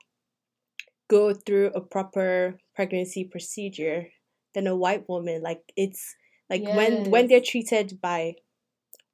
go 1.11 1.35
through 1.35 1.73
a 1.75 1.81
proper 1.81 2.59
pregnancy 2.75 3.25
procedure 3.25 4.09
than 4.55 4.67
a 4.67 4.77
white 4.77 5.09
woman. 5.09 5.43
Like 5.43 5.61
it's 5.77 6.15
like 6.49 6.63
yes. 6.63 6.77
when 6.77 7.11
when 7.11 7.27
they're 7.27 7.41
treated 7.41 8.01
by 8.01 8.35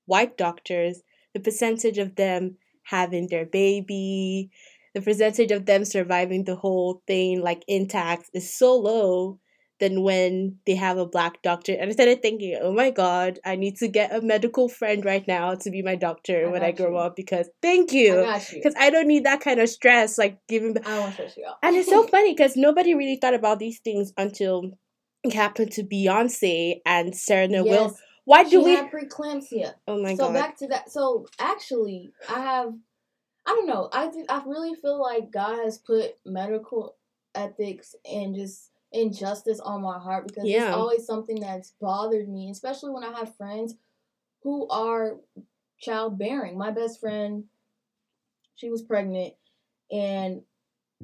white 0.07 0.37
doctors, 0.37 1.03
the 1.33 1.41
percentage 1.41 1.99
of 1.99 2.17
them 2.17 2.57
having 2.85 3.29
their 3.29 3.47
baby, 3.47 4.51
the 4.95 5.01
percentage 5.01 5.51
of 5.51 5.67
them 5.67 5.85
surviving 5.85 6.45
the 6.45 6.57
whole 6.57 7.03
thing 7.07 7.43
like 7.43 7.65
intact 7.67 8.31
is 8.33 8.55
so 8.55 8.77
low 8.77 9.41
than 9.81 10.03
when 10.03 10.57
they 10.67 10.75
have 10.77 10.99
a 10.99 11.07
black 11.07 11.43
doctor. 11.43 11.73
And 11.73 11.91
I 11.91 11.93
started 11.93 12.23
thinking, 12.23 12.57
oh 12.63 12.73
my 12.73 12.91
god, 12.91 13.41
I 13.45 13.57
need 13.57 13.77
to 13.79 13.89
get 13.89 14.15
a 14.15 14.21
medical 14.21 14.69
friend 14.69 15.05
right 15.05 15.27
now 15.27 15.55
to 15.57 15.71
be 15.71 15.83
my 15.83 15.97
doctor 15.97 16.47
I 16.47 16.51
when 16.51 16.63
I 16.63 16.71
grow 16.71 16.93
you. 16.93 16.99
up 16.99 17.17
because 17.17 17.49
thank 17.61 17.93
you. 17.93 18.15
Because 18.53 18.75
I, 18.79 18.87
I, 18.87 18.91
don't 18.91 19.09
need 19.09 19.25
that 19.25 19.41
kind 19.41 19.59
of 19.59 19.69
stress, 19.69 20.17
like 20.17 20.39
giving. 20.49 20.77
I 20.87 20.99
won't 21.01 21.15
stress 21.15 21.37
you 21.37 21.45
out. 21.47 21.57
and 21.63 21.75
it's 21.75 21.89
so 21.89 22.07
funny 22.15 22.35
because 22.35 22.57
nobody 22.57 22.95
really 22.95 23.19
thought 23.21 23.35
about 23.35 23.59
these 23.59 23.81
things 23.81 24.13
until 24.17 24.71
it 25.25 25.33
happened 25.33 25.73
to 25.73 25.83
Beyonce 25.83 26.81
and 26.87 27.17
Serena 27.17 27.65
yes. 27.65 27.67
Will. 27.67 27.97
Why 28.25 28.45
do 28.45 28.51
she 28.51 28.59
we 28.59 28.75
have 28.75 28.91
preeclampsia? 28.91 29.75
Oh 29.87 30.03
my 30.03 30.15
so 30.15 30.25
god. 30.25 30.27
So 30.27 30.33
back 30.33 30.59
to 30.59 30.67
that. 30.69 30.91
So 30.91 31.27
actually, 31.39 32.13
I 32.29 32.41
have. 32.41 32.75
I 33.47 33.51
don't 33.51 33.67
know. 33.67 33.91
I 33.93 34.11
I 34.29 34.43
really 34.47 34.75
feel 34.75 35.01
like 35.01 35.31
God 35.31 35.59
has 35.59 35.77
put 35.77 36.17
medical 36.25 36.97
ethics 37.35 37.95
and 38.11 38.35
just 38.35 38.71
injustice 38.93 39.61
on 39.61 39.83
my 39.83 39.99
heart 39.99 40.29
because 40.29 40.45
yeah. 40.45 40.69
it's 40.69 40.77
always 40.77 41.05
something 41.07 41.41
that's 41.41 41.75
bothered 41.81 42.29
me, 42.29 42.51
especially 42.51 42.91
when 42.91 43.05
I 43.05 43.13
have 43.19 43.37
friends 43.37 43.75
who 44.43 44.69
are 44.69 45.17
childbearing. 45.79 46.57
My 46.57 46.71
best 46.71 47.01
friend, 47.01 47.45
she 48.55 48.71
was 48.71 48.83
pregnant 48.83 49.35
and 49.91 50.43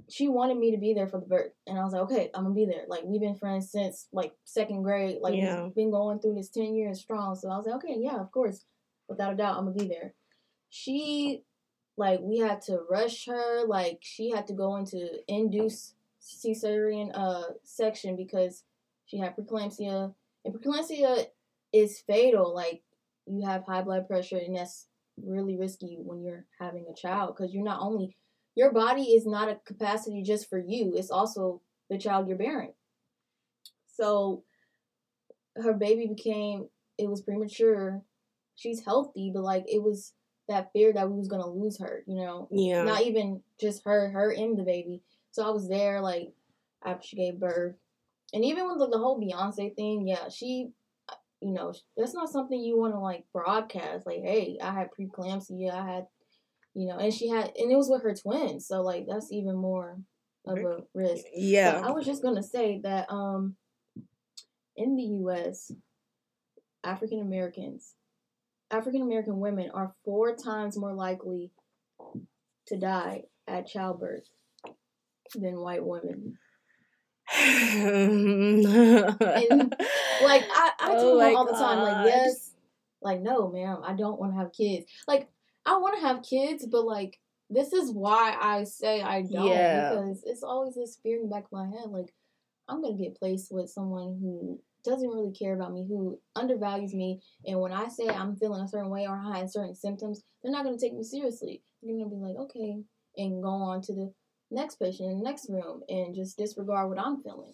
she 0.08 0.28
wanted 0.28 0.58
me 0.58 0.72
to 0.72 0.78
be 0.78 0.94
there 0.94 1.06
for 1.06 1.20
the 1.20 1.26
birth. 1.26 1.52
And 1.66 1.78
I 1.78 1.84
was 1.84 1.92
like, 1.92 2.02
okay, 2.02 2.30
I'm 2.34 2.44
gonna 2.44 2.54
be 2.54 2.66
there. 2.66 2.84
Like 2.88 3.02
we've 3.04 3.20
been 3.20 3.36
friends 3.36 3.70
since 3.70 4.08
like 4.12 4.32
second 4.44 4.82
grade. 4.82 5.18
Like 5.20 5.34
yeah. 5.34 5.64
we've 5.64 5.74
been 5.74 5.90
going 5.90 6.20
through 6.20 6.34
this 6.34 6.48
ten 6.48 6.74
years 6.74 7.00
strong. 7.00 7.34
So 7.34 7.50
I 7.50 7.56
was 7.56 7.66
like, 7.66 7.76
okay, 7.76 7.96
yeah, 7.98 8.20
of 8.20 8.30
course. 8.32 8.64
Without 9.08 9.34
a 9.34 9.36
doubt, 9.36 9.56
I'm 9.56 9.64
gonna 9.66 9.76
be 9.76 9.88
there. 9.88 10.14
She 10.68 11.42
like 11.96 12.20
we 12.22 12.38
had 12.38 12.62
to 12.62 12.80
rush 12.88 13.26
her, 13.26 13.66
like 13.66 13.98
she 14.02 14.30
had 14.30 14.46
to 14.46 14.54
go 14.54 14.76
into 14.76 15.08
induce 15.28 15.94
cesarean 16.22 17.10
uh 17.14 17.54
section 17.64 18.14
because 18.14 18.64
she 19.06 19.18
had 19.18 19.34
preeclampsia 19.34 20.12
and 20.44 20.54
preeclampsia 20.54 21.26
is 21.72 21.98
fatal 22.06 22.54
like 22.54 22.82
you 23.26 23.46
have 23.46 23.64
high 23.64 23.80
blood 23.82 24.06
pressure 24.06 24.36
and 24.36 24.54
that's 24.54 24.86
really 25.16 25.56
risky 25.56 25.96
when 25.98 26.22
you're 26.22 26.44
having 26.58 26.84
a 26.90 26.94
child 26.94 27.34
because 27.34 27.54
you're 27.54 27.64
not 27.64 27.80
only 27.80 28.16
your 28.60 28.72
body 28.72 29.02
is 29.02 29.26
not 29.26 29.48
a 29.48 29.60
capacity 29.64 30.22
just 30.22 30.48
for 30.48 30.58
you 30.58 30.92
it's 30.96 31.10
also 31.10 31.60
the 31.88 31.98
child 31.98 32.28
you're 32.28 32.36
bearing. 32.36 32.72
So 33.86 34.44
her 35.56 35.72
baby 35.72 36.06
became 36.06 36.68
it 36.98 37.08
was 37.08 37.22
premature. 37.22 38.02
She's 38.54 38.84
healthy 38.84 39.30
but 39.34 39.42
like 39.42 39.64
it 39.66 39.82
was 39.82 40.12
that 40.48 40.70
fear 40.72 40.92
that 40.92 41.08
we 41.10 41.16
was 41.16 41.28
gonna 41.28 41.48
lose 41.48 41.78
her 41.80 42.02
you 42.06 42.16
know? 42.16 42.48
Yeah. 42.50 42.84
Not 42.84 43.02
even 43.02 43.42
just 43.60 43.84
her 43.84 44.10
her 44.10 44.30
and 44.32 44.58
the 44.58 44.62
baby. 44.62 45.02
So 45.32 45.46
I 45.46 45.50
was 45.50 45.68
there 45.68 46.00
like 46.00 46.32
after 46.84 47.06
she 47.06 47.16
gave 47.16 47.38
birth, 47.38 47.76
and 48.32 48.44
even 48.44 48.68
with 48.68 48.78
the, 48.78 48.88
the 48.88 48.98
whole 48.98 49.20
Beyonce 49.20 49.74
thing, 49.74 50.06
yeah, 50.06 50.28
she, 50.28 50.70
you 51.40 51.52
know, 51.52 51.72
that's 51.96 52.14
not 52.14 52.30
something 52.30 52.60
you 52.60 52.78
want 52.78 52.94
to 52.94 52.98
like 52.98 53.24
broadcast. 53.32 54.06
Like, 54.06 54.22
hey, 54.22 54.58
I 54.62 54.72
had 54.72 54.90
preeclampsia, 54.98 55.72
I 55.72 55.86
had, 55.94 56.06
you 56.74 56.86
know, 56.86 56.98
and 56.98 57.12
she 57.12 57.28
had, 57.28 57.52
and 57.56 57.70
it 57.70 57.76
was 57.76 57.88
with 57.90 58.02
her 58.02 58.14
twins, 58.14 58.66
so 58.66 58.82
like 58.82 59.06
that's 59.08 59.32
even 59.32 59.56
more 59.56 59.98
of 60.46 60.58
a 60.58 60.78
risk. 60.94 61.24
Yeah, 61.34 61.82
I 61.84 61.90
was 61.90 62.06
just 62.06 62.22
gonna 62.22 62.42
say 62.42 62.80
that 62.84 63.06
um, 63.10 63.56
in 64.76 64.96
the 64.96 65.02
U.S., 65.02 65.72
African 66.84 67.20
Americans, 67.20 67.94
African 68.70 69.02
American 69.02 69.40
women 69.40 69.70
are 69.74 69.94
four 70.04 70.36
times 70.36 70.78
more 70.78 70.94
likely 70.94 71.50
to 72.66 72.78
die 72.78 73.24
at 73.48 73.66
childbirth 73.66 74.28
than 75.34 75.60
white 75.60 75.84
women. 75.84 76.38
and, 77.36 78.64
like 80.22 80.42
I, 80.52 80.70
I 80.80 80.88
oh 80.90 80.96
tell 80.96 81.18
them 81.18 81.36
all 81.36 81.46
the 81.46 81.52
time, 81.52 81.80
like 81.80 82.06
yes, 82.06 82.54
like 83.02 83.20
no, 83.20 83.50
ma'am, 83.50 83.78
I 83.84 83.94
don't 83.94 84.18
want 84.18 84.32
to 84.32 84.38
have 84.38 84.52
kids. 84.52 84.90
Like 85.06 85.28
I 85.66 85.76
want 85.78 85.96
to 85.96 86.06
have 86.06 86.22
kids, 86.22 86.66
but 86.66 86.84
like 86.84 87.18
this 87.48 87.72
is 87.72 87.92
why 87.92 88.36
I 88.40 88.64
say 88.64 89.02
I 89.02 89.22
don't 89.22 89.48
yeah. 89.48 89.90
because 89.90 90.22
it's 90.24 90.42
always 90.42 90.74
this 90.74 90.98
fear 91.02 91.16
in 91.16 91.24
the 91.24 91.34
back 91.34 91.44
of 91.44 91.52
my 91.52 91.66
head, 91.66 91.90
like 91.90 92.14
I'm 92.68 92.82
gonna 92.82 92.96
get 92.96 93.18
placed 93.18 93.52
with 93.52 93.70
someone 93.70 94.18
who 94.20 94.60
doesn't 94.84 95.08
really 95.08 95.32
care 95.32 95.54
about 95.54 95.72
me, 95.72 95.84
who 95.86 96.18
undervalues 96.36 96.94
me, 96.94 97.20
and 97.44 97.60
when 97.60 97.72
I 97.72 97.88
say 97.88 98.08
I'm 98.08 98.36
feeling 98.36 98.62
a 98.62 98.68
certain 98.68 98.90
way 98.90 99.06
or 99.06 99.16
I 99.16 99.38
have 99.38 99.50
certain 99.50 99.74
symptoms, 99.74 100.22
they're 100.42 100.52
not 100.52 100.64
gonna 100.64 100.78
take 100.78 100.94
me 100.94 101.02
seriously. 101.02 101.62
They're 101.82 101.96
gonna 101.96 102.08
be 102.08 102.16
like, 102.16 102.36
okay, 102.36 102.82
and 103.16 103.42
go 103.42 103.50
on 103.50 103.82
to 103.82 103.92
the 103.92 104.12
next 104.50 104.76
patient 104.76 105.10
in 105.10 105.18
the 105.18 105.24
next 105.24 105.48
room 105.48 105.82
and 105.88 106.14
just 106.14 106.38
disregard 106.38 106.88
what 106.88 106.98
I'm 106.98 107.22
feeling. 107.22 107.52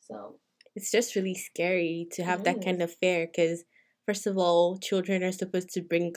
So 0.00 0.36
it's 0.74 0.90
just 0.92 1.16
really 1.16 1.34
scary 1.34 2.06
to 2.12 2.22
have 2.22 2.44
that 2.44 2.64
kind 2.64 2.80
of 2.82 2.94
fear 2.94 3.26
because 3.26 3.64
first 4.04 4.26
of 4.26 4.38
all, 4.38 4.78
children 4.78 5.22
are 5.22 5.32
supposed 5.32 5.70
to 5.70 5.80
bring 5.80 6.14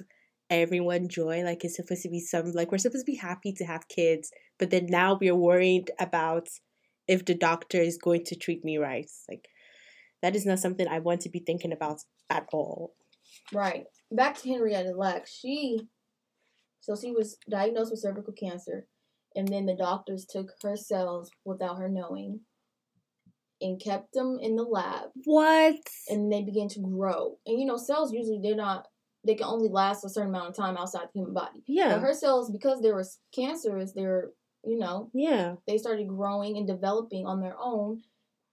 everyone 0.50 1.08
joy. 1.08 1.44
Like 1.44 1.64
it's 1.64 1.76
supposed 1.76 2.04
to 2.04 2.10
be 2.10 2.20
some 2.20 2.52
like 2.52 2.72
we're 2.72 2.78
supposed 2.78 3.06
to 3.06 3.12
be 3.12 3.18
happy 3.18 3.54
to 3.54 3.66
have 3.66 3.88
kids, 3.88 4.32
but 4.58 4.70
then 4.70 4.88
now 4.88 5.18
we're 5.20 5.36
worried 5.36 5.92
about 6.00 6.48
if 7.08 7.26
the 7.26 7.36
doctor 7.36 7.80
is 7.80 7.98
going 7.98 8.26
to 8.26 8.36
treat 8.36 8.64
me 8.64 8.78
right. 8.78 9.10
Like 9.30 9.48
that 10.22 10.36
is 10.36 10.46
not 10.46 10.60
something 10.60 10.88
I 10.88 11.00
want 11.00 11.22
to 11.22 11.30
be 11.30 11.40
thinking 11.40 11.72
about 11.72 12.00
at 12.30 12.48
all. 12.52 12.94
Right. 13.54 13.86
Back 14.12 14.38
to 14.40 14.50
Henrietta 14.50 14.92
Lacks. 14.92 15.38
She 15.40 15.88
so 16.82 16.96
she 16.96 17.12
was 17.12 17.38
diagnosed 17.50 17.92
with 17.92 18.00
cervical 18.00 18.34
cancer 18.34 18.86
and 19.36 19.48
then 19.48 19.66
the 19.66 19.76
doctors 19.76 20.26
took 20.26 20.52
her 20.64 20.76
cells 20.76 21.30
without 21.46 21.78
her 21.78 21.90
knowing 21.90 22.42
and 23.62 23.82
kept 23.82 24.14
them 24.14 24.38
in 24.42 24.56
the 24.56 24.64
lab. 24.64 25.10
What? 25.26 25.76
And 26.08 26.32
they 26.32 26.42
began 26.42 26.70
to 26.70 26.80
grow. 26.80 27.38
And 27.46 27.60
you 27.60 27.66
know, 27.66 27.78
cells 27.78 28.14
usually 28.14 28.40
they're 28.42 28.56
not 28.56 28.88
they 29.26 29.36
can 29.36 29.48
only 29.48 29.70
last 29.70 30.06
a 30.06 30.10
certain 30.10 30.30
amount 30.30 30.50
of 30.50 30.56
time 30.56 30.78
outside 30.78 31.08
the 31.14 31.20
human 31.20 31.34
body. 31.34 31.64
Yeah. 31.68 31.94
But 31.94 32.02
her 32.02 32.14
cells, 32.14 32.52
because 32.52 32.82
they 32.82 32.92
were 32.92 33.06
cancerous, 33.34 33.94
they're 33.94 34.32
you 34.66 34.78
know, 34.78 35.10
yeah, 35.14 35.56
they 35.68 35.78
started 35.78 36.08
growing 36.08 36.58
and 36.58 36.68
developing 36.68 37.26
on 37.26 37.40
their 37.40 37.56
own. 37.58 38.02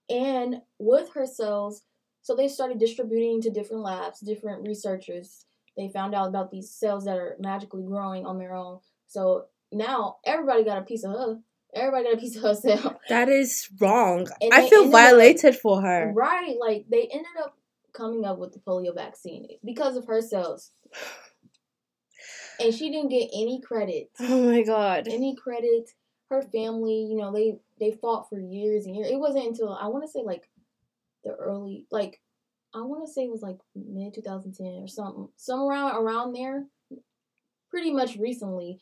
And 0.09 0.61
with 0.79 1.09
her 1.13 1.25
cells, 1.25 1.83
so 2.21 2.35
they 2.35 2.47
started 2.47 2.79
distributing 2.79 3.41
to 3.41 3.49
different 3.49 3.83
labs, 3.83 4.21
different 4.21 4.65
researchers. 4.65 5.45
They 5.75 5.89
found 5.89 6.15
out 6.15 6.29
about 6.29 6.49
these 6.49 6.71
cells 6.71 7.05
that 7.05 7.17
are 7.17 7.35
magically 7.39 7.83
growing 7.83 8.25
on 8.25 8.39
their 8.39 8.55
own. 8.55 8.79
So 9.07 9.45
now 9.71 10.17
everybody 10.25 10.63
got 10.63 10.77
a 10.77 10.83
piece 10.83 11.03
of 11.03 11.11
her. 11.11 11.39
Everybody 11.75 12.05
got 12.05 12.13
a 12.13 12.17
piece 12.17 12.35
of 12.37 12.43
herself. 12.43 12.95
That 13.09 13.29
is 13.29 13.67
wrong. 13.79 14.27
And 14.41 14.53
I 14.53 14.67
feel 14.69 14.89
violated 14.89 15.55
up, 15.55 15.61
for 15.61 15.81
her. 15.81 16.11
Right. 16.15 16.55
Like 16.59 16.85
they 16.89 17.09
ended 17.11 17.27
up 17.43 17.56
coming 17.97 18.25
up 18.25 18.37
with 18.37 18.53
the 18.53 18.59
polio 18.59 18.93
vaccine 18.93 19.47
because 19.65 19.97
of 19.97 20.05
herself. 20.05 20.69
And 22.59 22.73
she 22.73 22.89
didn't 22.89 23.09
get 23.09 23.29
any 23.33 23.61
credit. 23.61 24.09
Oh 24.19 24.49
my 24.49 24.63
god. 24.63 25.07
Any 25.07 25.35
credit. 25.35 25.89
Her 26.29 26.41
family, 26.41 27.07
you 27.09 27.15
know, 27.15 27.31
they 27.31 27.57
they 27.79 27.97
fought 28.01 28.27
for 28.29 28.39
years 28.39 28.85
and 28.85 28.95
years. 28.95 29.09
It 29.09 29.19
wasn't 29.19 29.47
until 29.47 29.73
I 29.73 29.87
want 29.87 30.03
to 30.03 30.11
say 30.11 30.23
like 30.25 30.49
the 31.23 31.31
early 31.31 31.85
like 31.89 32.19
I 32.75 32.81
want 32.81 33.05
to 33.07 33.11
say 33.11 33.23
it 33.23 33.31
was 33.31 33.41
like 33.41 33.57
mid 33.75 34.13
2010 34.13 34.83
or 34.83 34.87
something, 34.87 35.29
somewhere 35.37 35.69
around 35.69 35.95
around 35.95 36.33
there. 36.33 36.65
Pretty 37.69 37.93
much 37.93 38.17
recently, 38.17 38.81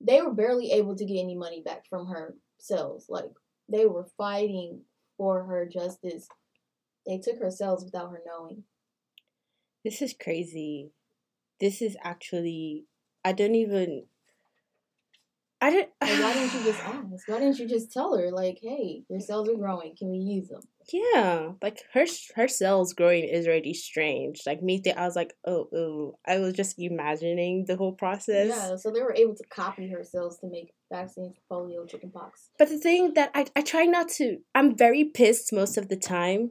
they 0.00 0.22
were 0.22 0.32
barely 0.32 0.72
able 0.72 0.94
to 0.94 1.04
get 1.04 1.18
any 1.20 1.36
money 1.36 1.60
back 1.60 1.86
from 1.88 2.06
her 2.06 2.36
cells. 2.58 3.06
Like 3.08 3.30
they 3.68 3.86
were 3.86 4.06
fighting 4.16 4.82
for 5.16 5.44
her 5.44 5.66
justice. 5.66 6.28
They 7.06 7.18
took 7.18 7.38
her 7.38 7.50
cells 7.50 7.84
without 7.84 8.10
her 8.10 8.22
knowing. 8.26 8.64
This 9.84 10.00
is 10.00 10.14
crazy. 10.14 10.90
This 11.60 11.82
is 11.82 11.96
actually 12.02 12.86
I 13.24 13.32
don't 13.32 13.54
even 13.54 14.04
I 15.64 15.70
didn't. 15.70 15.92
Like, 16.02 16.22
why 16.22 16.34
didn't 16.34 16.52
you 16.52 16.64
just 16.64 16.80
ask? 16.84 17.26
Why 17.28 17.38
didn't 17.38 17.58
you 17.58 17.66
just 17.66 17.90
tell 17.90 18.18
her, 18.18 18.30
like, 18.30 18.58
hey, 18.60 19.04
your 19.08 19.20
cells 19.20 19.48
are 19.48 19.56
growing. 19.56 19.94
Can 19.96 20.10
we 20.10 20.18
use 20.18 20.48
them? 20.48 20.60
Yeah, 20.92 21.52
like 21.62 21.80
her 21.94 22.04
her 22.36 22.48
cells 22.48 22.92
growing 22.92 23.24
is 23.24 23.46
already 23.46 23.72
strange. 23.72 24.42
Like 24.44 24.62
me, 24.62 24.82
I 24.94 25.06
was 25.06 25.16
like, 25.16 25.32
oh, 25.46 25.68
oh. 25.74 26.18
I 26.26 26.38
was 26.38 26.52
just 26.52 26.74
imagining 26.78 27.64
the 27.66 27.76
whole 27.76 27.94
process. 27.94 28.48
Yeah, 28.48 28.76
so 28.76 28.90
they 28.90 29.00
were 29.00 29.14
able 29.14 29.34
to 29.36 29.44
copy 29.48 29.88
her 29.88 30.04
cells 30.04 30.38
to 30.40 30.48
make 30.50 30.74
vaccines 30.92 31.34
for 31.48 31.62
polio, 31.62 31.88
chickenpox. 31.88 32.50
But 32.58 32.68
the 32.68 32.76
thing 32.76 33.14
that 33.14 33.30
I 33.34 33.46
I 33.56 33.62
try 33.62 33.84
not 33.84 34.10
to. 34.18 34.40
I'm 34.54 34.76
very 34.76 35.04
pissed 35.04 35.50
most 35.50 35.78
of 35.78 35.88
the 35.88 35.96
time, 35.96 36.50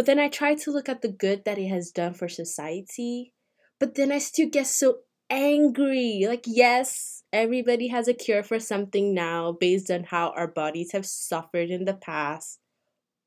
but 0.00 0.06
then 0.06 0.18
I 0.18 0.30
try 0.30 0.54
to 0.54 0.70
look 0.70 0.88
at 0.88 1.02
the 1.02 1.12
good 1.12 1.44
that 1.44 1.58
it 1.58 1.68
has 1.68 1.90
done 1.90 2.14
for 2.14 2.26
society. 2.26 3.34
But 3.78 3.96
then 3.96 4.10
I 4.10 4.16
still 4.16 4.48
get 4.48 4.66
so 4.66 5.00
angry. 5.28 6.24
Like, 6.26 6.44
yes, 6.46 7.22
everybody 7.34 7.88
has 7.88 8.08
a 8.08 8.14
cure 8.14 8.42
for 8.42 8.58
something 8.58 9.12
now 9.12 9.52
based 9.52 9.90
on 9.90 10.04
how 10.04 10.30
our 10.30 10.48
bodies 10.48 10.92
have 10.92 11.04
suffered 11.04 11.68
in 11.68 11.84
the 11.84 11.92
past, 11.92 12.60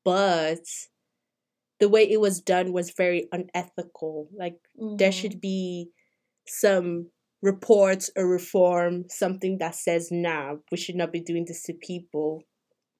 but 0.04 0.66
the 1.78 1.88
way 1.88 2.10
it 2.10 2.20
was 2.20 2.40
done 2.40 2.72
was 2.72 2.90
very 2.90 3.28
unethical. 3.30 4.28
Like, 4.36 4.56
mm-hmm. 4.76 4.96
there 4.96 5.12
should 5.12 5.40
be 5.40 5.90
some 6.44 7.10
reports 7.40 8.10
or 8.16 8.26
reform, 8.26 9.04
something 9.08 9.58
that 9.58 9.76
says, 9.76 10.08
nah, 10.10 10.56
we 10.72 10.76
should 10.76 10.96
not 10.96 11.12
be 11.12 11.20
doing 11.20 11.44
this 11.46 11.62
to 11.66 11.72
people. 11.72 12.42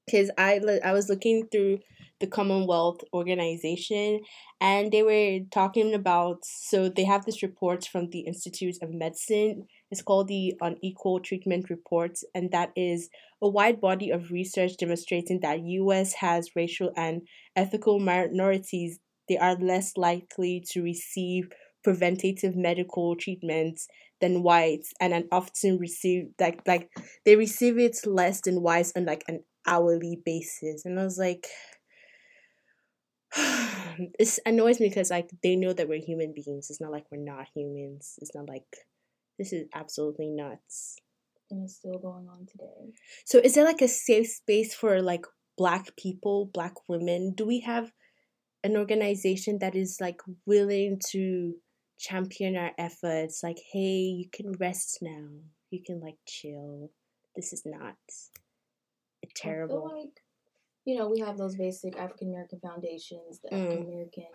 Because 0.06 0.30
I, 0.36 0.60
I 0.84 0.92
was 0.92 1.08
looking 1.08 1.48
through 1.50 1.78
the 2.20 2.26
Commonwealth 2.26 3.02
Organization, 3.12 4.20
and 4.60 4.92
they 4.92 5.02
were 5.02 5.40
talking 5.50 5.94
about 5.94 6.38
so 6.44 6.88
they 6.88 7.04
have 7.04 7.24
this 7.24 7.42
report 7.42 7.84
from 7.84 8.10
the 8.10 8.20
Institute 8.20 8.76
of 8.82 8.90
Medicine. 8.90 9.66
It's 9.90 10.02
called 10.02 10.28
the 10.28 10.54
Unequal 10.60 11.20
Treatment 11.20 11.70
Report, 11.70 12.18
and 12.34 12.50
that 12.52 12.72
is 12.76 13.08
a 13.42 13.48
wide 13.48 13.80
body 13.80 14.10
of 14.10 14.30
research 14.30 14.76
demonstrating 14.78 15.40
that 15.40 15.60
U.S. 15.60 16.14
has 16.14 16.56
racial 16.56 16.92
and 16.96 17.22
ethical 17.56 17.98
minorities. 17.98 19.00
They 19.28 19.38
are 19.38 19.56
less 19.56 19.96
likely 19.96 20.64
to 20.70 20.82
receive 20.82 21.48
preventative 21.82 22.56
medical 22.56 23.14
treatments 23.16 23.86
than 24.20 24.42
whites 24.42 24.92
and 25.00 25.24
often 25.30 25.78
receive 25.78 26.28
like 26.40 26.60
like 26.66 26.88
they 27.26 27.36
receive 27.36 27.78
it 27.78 27.98
less 28.06 28.40
than 28.40 28.62
whites 28.62 28.92
on 28.96 29.04
like 29.04 29.22
an 29.28 29.44
hourly 29.66 30.20
basis 30.24 30.84
and 30.84 30.98
i 30.98 31.04
was 31.04 31.18
like 31.18 31.46
this 34.18 34.40
annoys 34.46 34.80
me 34.80 34.88
because 34.88 35.10
like 35.10 35.30
they 35.42 35.56
know 35.56 35.72
that 35.72 35.88
we're 35.88 36.00
human 36.00 36.32
beings. 36.32 36.70
It's 36.70 36.80
not 36.80 36.92
like 36.92 37.06
we're 37.10 37.22
not 37.22 37.48
humans. 37.54 38.18
It's 38.20 38.34
not 38.34 38.48
like 38.48 38.64
this 39.38 39.52
is 39.52 39.66
absolutely 39.74 40.28
nuts. 40.28 40.96
And 41.50 41.64
it's 41.64 41.76
still 41.76 41.98
going 41.98 42.28
on 42.28 42.46
today. 42.46 42.92
So 43.24 43.38
is 43.38 43.54
there 43.54 43.64
like 43.64 43.82
a 43.82 43.88
safe 43.88 44.28
space 44.28 44.74
for 44.74 45.02
like 45.02 45.26
black 45.56 45.96
people, 45.96 46.50
black 46.52 46.74
women? 46.88 47.34
Do 47.34 47.46
we 47.46 47.60
have 47.60 47.92
an 48.62 48.76
organization 48.76 49.58
that 49.60 49.74
is 49.74 49.98
like 50.00 50.20
willing 50.46 51.00
to 51.10 51.54
champion 51.98 52.56
our 52.56 52.72
efforts? 52.78 53.42
Like, 53.42 53.58
hey, 53.72 53.78
you 53.78 54.28
can 54.32 54.52
rest 54.52 54.98
now. 55.02 55.28
You 55.70 55.80
can 55.84 56.00
like 56.00 56.16
chill. 56.26 56.90
This 57.36 57.52
is 57.52 57.62
not 57.66 57.96
terrible. 59.34 59.90
Like 59.96 60.22
you 60.84 60.96
know, 60.96 61.08
we 61.08 61.20
have 61.20 61.38
those 61.38 61.56
basic 61.56 61.96
African 61.96 62.28
American 62.28 62.60
foundations, 62.60 63.40
the 63.42 63.50
mm. 63.50 63.64
African 63.64 63.86
American 63.86 64.26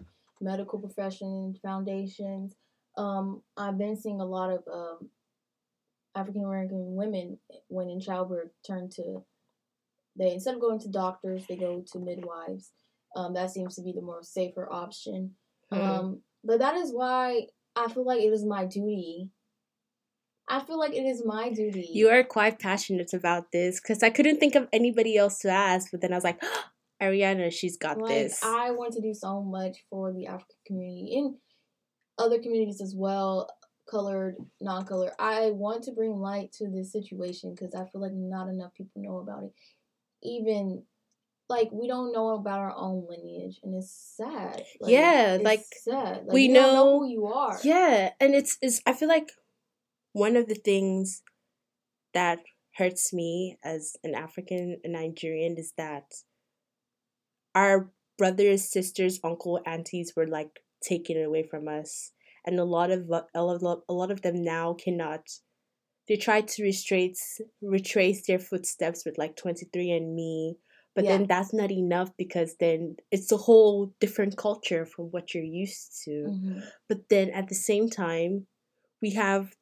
medical 0.41 0.80
profession 0.80 1.56
foundations. 1.62 2.56
Um, 2.97 3.43
I've 3.56 3.78
been 3.78 3.95
seeing 3.95 4.19
a 4.19 4.25
lot 4.25 4.49
of 4.49 4.63
um, 4.71 5.10
African 6.15 6.43
American 6.43 6.95
women 6.95 7.38
when 7.67 7.89
in 7.89 7.99
childbirth 7.99 8.52
turn 8.65 8.89
to 8.95 9.23
they 10.17 10.34
instead 10.34 10.56
of 10.56 10.62
going 10.62 10.80
to 10.80 10.89
doctors, 10.89 11.43
they 11.47 11.56
go 11.56 11.84
to 11.91 11.99
midwives. 11.99 12.71
Um, 13.15 13.34
that 13.34 13.52
seems 13.52 13.75
to 13.75 13.82
be 13.82 13.91
the 13.91 14.02
more 14.02 14.21
safer 14.21 14.71
option. 14.71 15.32
Mm. 15.71 15.78
Um, 15.78 16.21
but 16.43 16.60
that 16.60 16.75
is 16.75 16.91
why 16.91 17.47
I 17.75 17.88
feel 17.89 18.06
like 18.06 18.21
it 18.21 18.34
is 18.34 18.45
my 18.45 18.65
duty 18.65 19.30
I 20.50 20.60
feel 20.62 20.80
like 20.80 20.94
it 20.94 21.06
is 21.06 21.24
my 21.24 21.52
duty. 21.52 21.88
You 21.94 22.10
are 22.10 22.24
quite 22.24 22.60
passionate 22.60 23.14
about 23.14 23.52
this 23.52 23.80
because 23.80 24.02
I 24.02 24.10
couldn't 24.10 24.40
think 24.40 24.56
of 24.56 24.68
anybody 24.74 25.16
else 25.16 25.40
to 25.40 25.50
ask, 25.50 25.92
but 25.92 26.02
then 26.02 26.12
I 26.12 26.16
was 26.16 26.24
like, 26.24 26.40
oh, 26.42 26.64
Ariana, 27.02 27.52
she's 27.52 27.78
got 27.78 28.00
like, 28.00 28.10
this. 28.10 28.44
I 28.44 28.72
want 28.72 28.94
to 28.94 29.02
do 29.02 29.14
so 29.14 29.42
much 29.42 29.78
for 29.90 30.12
the 30.12 30.28
African 30.28 30.58
community 30.66 31.18
and 31.18 31.36
other 32.18 32.40
communities 32.40 32.82
as 32.82 32.94
well, 32.96 33.48
colored, 33.90 34.36
non 34.60 34.86
colored. 34.86 35.12
I 35.20 35.52
want 35.52 35.84
to 35.84 35.92
bring 35.92 36.20
light 36.20 36.52
to 36.54 36.68
this 36.68 36.92
situation 36.92 37.56
because 37.56 37.74
I 37.76 37.86
feel 37.86 38.02
like 38.02 38.12
not 38.14 38.50
enough 38.50 38.74
people 38.74 39.02
know 39.02 39.20
about 39.20 39.44
it. 39.44 39.54
Even 40.24 40.84
like 41.48 41.70
we 41.72 41.88
don't 41.88 42.12
know 42.12 42.30
about 42.30 42.60
our 42.60 42.76
own 42.76 43.06
lineage 43.10 43.60
and 43.64 43.76
it's 43.76 43.92
sad 44.16 44.64
like, 44.80 44.92
yeah 44.92 45.34
it's 45.34 45.44
like 45.44 45.64
sad 45.84 46.26
like, 46.26 46.34
we 46.34 46.48
know, 46.48 46.74
know, 46.74 47.00
who 47.00 47.08
you 47.08 47.26
are 47.26 47.58
yeah 47.64 48.12
and 48.20 48.36
it's 48.36 48.58
is 48.62 48.82
i 48.86 48.94
feel 48.94 49.10
like 49.10 49.32
one 50.13 50.36
of 50.36 50.48
the 50.48 50.56
things 50.56 51.22
that 52.13 52.39
hurts 52.76 53.13
me 53.13 53.58
as 53.63 53.95
an 54.04 54.15
African 54.15 54.78
and 54.84 54.93
Nigerian 54.93 55.58
is 55.58 55.74
that 55.78 56.06
our 57.56 57.91
brothers, 58.17 58.69
sisters, 58.69 59.19
uncle, 59.24 59.60
aunties 59.65 60.13
were 60.15 60.28
like 60.28 60.60
taken 60.84 61.22
away 61.22 61.43
from 61.43 61.67
us, 61.67 62.12
and 62.45 62.60
a 62.60 62.63
lot 62.63 62.91
of 62.91 63.10
a 63.34 63.41
lot, 63.43 63.80
a 63.88 63.93
lot 63.93 64.12
of 64.12 64.22
them 64.22 64.43
now 64.43 64.74
cannot. 64.74 65.28
They 66.08 66.15
try 66.15 66.41
to 66.41 66.63
retrace 66.63 67.41
retrace 67.62 68.26
their 68.26 68.39
footsteps 68.39 69.04
with 69.06 69.17
like 69.17 69.36
twenty 69.36 69.67
three 69.72 69.91
and 69.91 70.15
Me, 70.15 70.58
but 70.95 71.04
yeah. 71.04 71.17
then 71.17 71.28
that's 71.28 71.54
not 71.54 71.72
enough 71.72 72.12
because 72.17 72.56
then 72.60 72.95
it's 73.12 73.32
a 73.32 73.38
whole 73.38 73.93
different 74.00 74.38
culture 74.38 74.86
from 74.86 75.06
what 75.06 75.34
you're 75.34 75.43
used 75.43 76.02
to. 76.06 76.12
Mm-hmm. 76.12 76.60
But 76.88 77.10
then 77.10 77.30
at 77.30 77.48
the 77.48 77.56
same 77.56 77.89
time, 77.89 78.48
we 79.02 79.12
have 79.12 79.54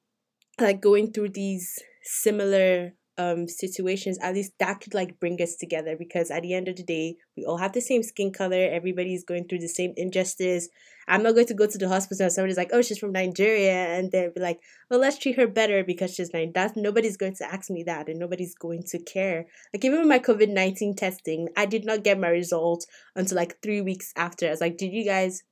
like 0.59 0.81
going 0.81 1.11
through 1.11 1.29
these 1.29 1.79
similar 2.03 2.93
um 3.17 3.47
situations 3.47 4.17
at 4.21 4.35
least 4.35 4.53
that 4.59 4.79
could 4.79 4.93
like 4.93 5.19
bring 5.19 5.41
us 5.41 5.55
together 5.55 5.95
because 5.97 6.29
at 6.29 6.43
the 6.43 6.53
end 6.53 6.67
of 6.67 6.75
the 6.75 6.83
day 6.83 7.15
we 7.35 7.43
all 7.43 7.57
have 7.57 7.73
the 7.73 7.81
same 7.81 8.03
skin 8.03 8.31
color 8.31 8.69
everybody's 8.71 9.23
going 9.23 9.47
through 9.47 9.59
the 9.59 9.67
same 9.67 9.93
injustice. 9.97 10.69
I'm 11.09 11.23
not 11.23 11.35
going 11.35 11.47
to 11.47 11.53
go 11.53 11.65
to 11.65 11.77
the 11.77 11.87
hospital 11.87 12.25
and 12.25 12.33
somebody's 12.33 12.57
like 12.57 12.69
oh 12.73 12.81
she's 12.81 12.99
from 12.99 13.13
nigeria 13.13 13.97
and 13.97 14.11
they'll 14.11 14.31
be 14.31 14.41
like 14.41 14.59
well 14.89 14.99
let's 14.99 15.17
treat 15.17 15.37
her 15.37 15.47
better 15.47 15.83
because 15.83 16.13
she's 16.13 16.33
nine 16.33 16.51
that's 16.53 16.75
nobody's 16.75 17.17
going 17.17 17.35
to 17.35 17.51
ask 17.51 17.69
me 17.69 17.83
that 17.83 18.07
and 18.07 18.19
nobody's 18.19 18.55
going 18.55 18.83
to 18.87 18.99
care. 18.99 19.45
Like 19.73 19.83
even 19.83 19.99
with 19.99 20.07
my 20.07 20.19
covid-19 20.19 20.95
testing 20.95 21.49
i 21.57 21.65
did 21.65 21.85
not 21.85 22.03
get 22.03 22.19
my 22.19 22.29
results 22.29 22.85
until 23.15 23.37
like 23.37 23.61
three 23.63 23.81
weeks 23.81 24.13
after. 24.15 24.47
I 24.47 24.51
was 24.51 24.61
like 24.61 24.77
did 24.77 24.93
you 24.93 25.03
guys 25.03 25.43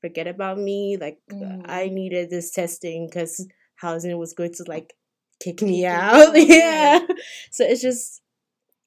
forget 0.00 0.26
about 0.26 0.58
me? 0.58 0.96
Like 1.00 1.18
mm. 1.30 1.62
i 1.66 1.88
needed 1.88 2.30
this 2.30 2.50
testing 2.50 3.06
because 3.08 3.46
housing 3.76 4.16
was 4.18 4.32
going 4.34 4.54
to 4.54 4.64
like 4.66 4.94
kick 5.42 5.62
me 5.62 5.86
out. 5.86 6.32
yeah. 6.34 7.00
So 7.50 7.64
it's 7.64 7.82
just 7.82 8.20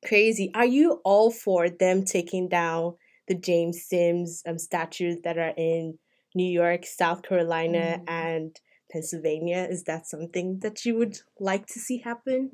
crazy. 0.06 0.52
Are 0.54 0.65
you 0.65 1.02
all 1.04 1.32
for 1.32 1.69
them 1.69 2.04
taking 2.06 2.50
down 2.50 2.95
the 3.28 3.36
James 3.36 3.84
Sims 3.84 4.41
um, 4.47 4.58
statues 4.58 5.17
that 5.23 5.38
are 5.38 5.54
in 5.58 5.97
New 6.36 6.50
York, 6.50 6.86
South 6.86 7.23
Carolina, 7.23 8.00
mm. 8.00 8.04
and 8.08 8.56
Pennsylvania? 8.91 9.67
Is 9.69 9.84
that 9.84 10.08
something 10.08 10.60
that 10.60 10.86
you 10.86 10.95
would 10.97 11.17
like 11.39 11.65
to 11.67 11.80
see 11.80 12.00
happen? 12.00 12.52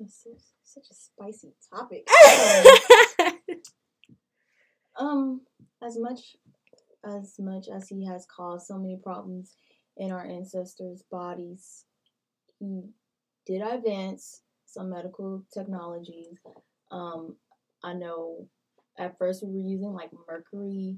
such 0.73 0.89
a 0.89 0.95
spicy 0.95 1.53
topic. 1.71 2.07
um, 4.99 5.41
as 5.83 5.97
much 5.99 6.35
as 7.05 7.35
much 7.37 7.67
as 7.67 7.89
he 7.89 8.05
has 8.05 8.25
caused 8.25 8.67
so 8.67 8.77
many 8.77 8.97
problems 9.03 9.55
in 9.97 10.11
our 10.11 10.25
ancestors' 10.25 11.03
bodies, 11.11 11.85
he 12.59 12.83
did 13.45 13.61
advance 13.61 14.41
some 14.65 14.89
medical 14.89 15.43
technologies. 15.53 16.37
Um, 16.91 17.35
I 17.83 17.93
know 17.93 18.47
at 18.97 19.17
first 19.17 19.43
we 19.43 19.51
were 19.51 19.67
using 19.67 19.93
like 19.93 20.11
mercury 20.27 20.97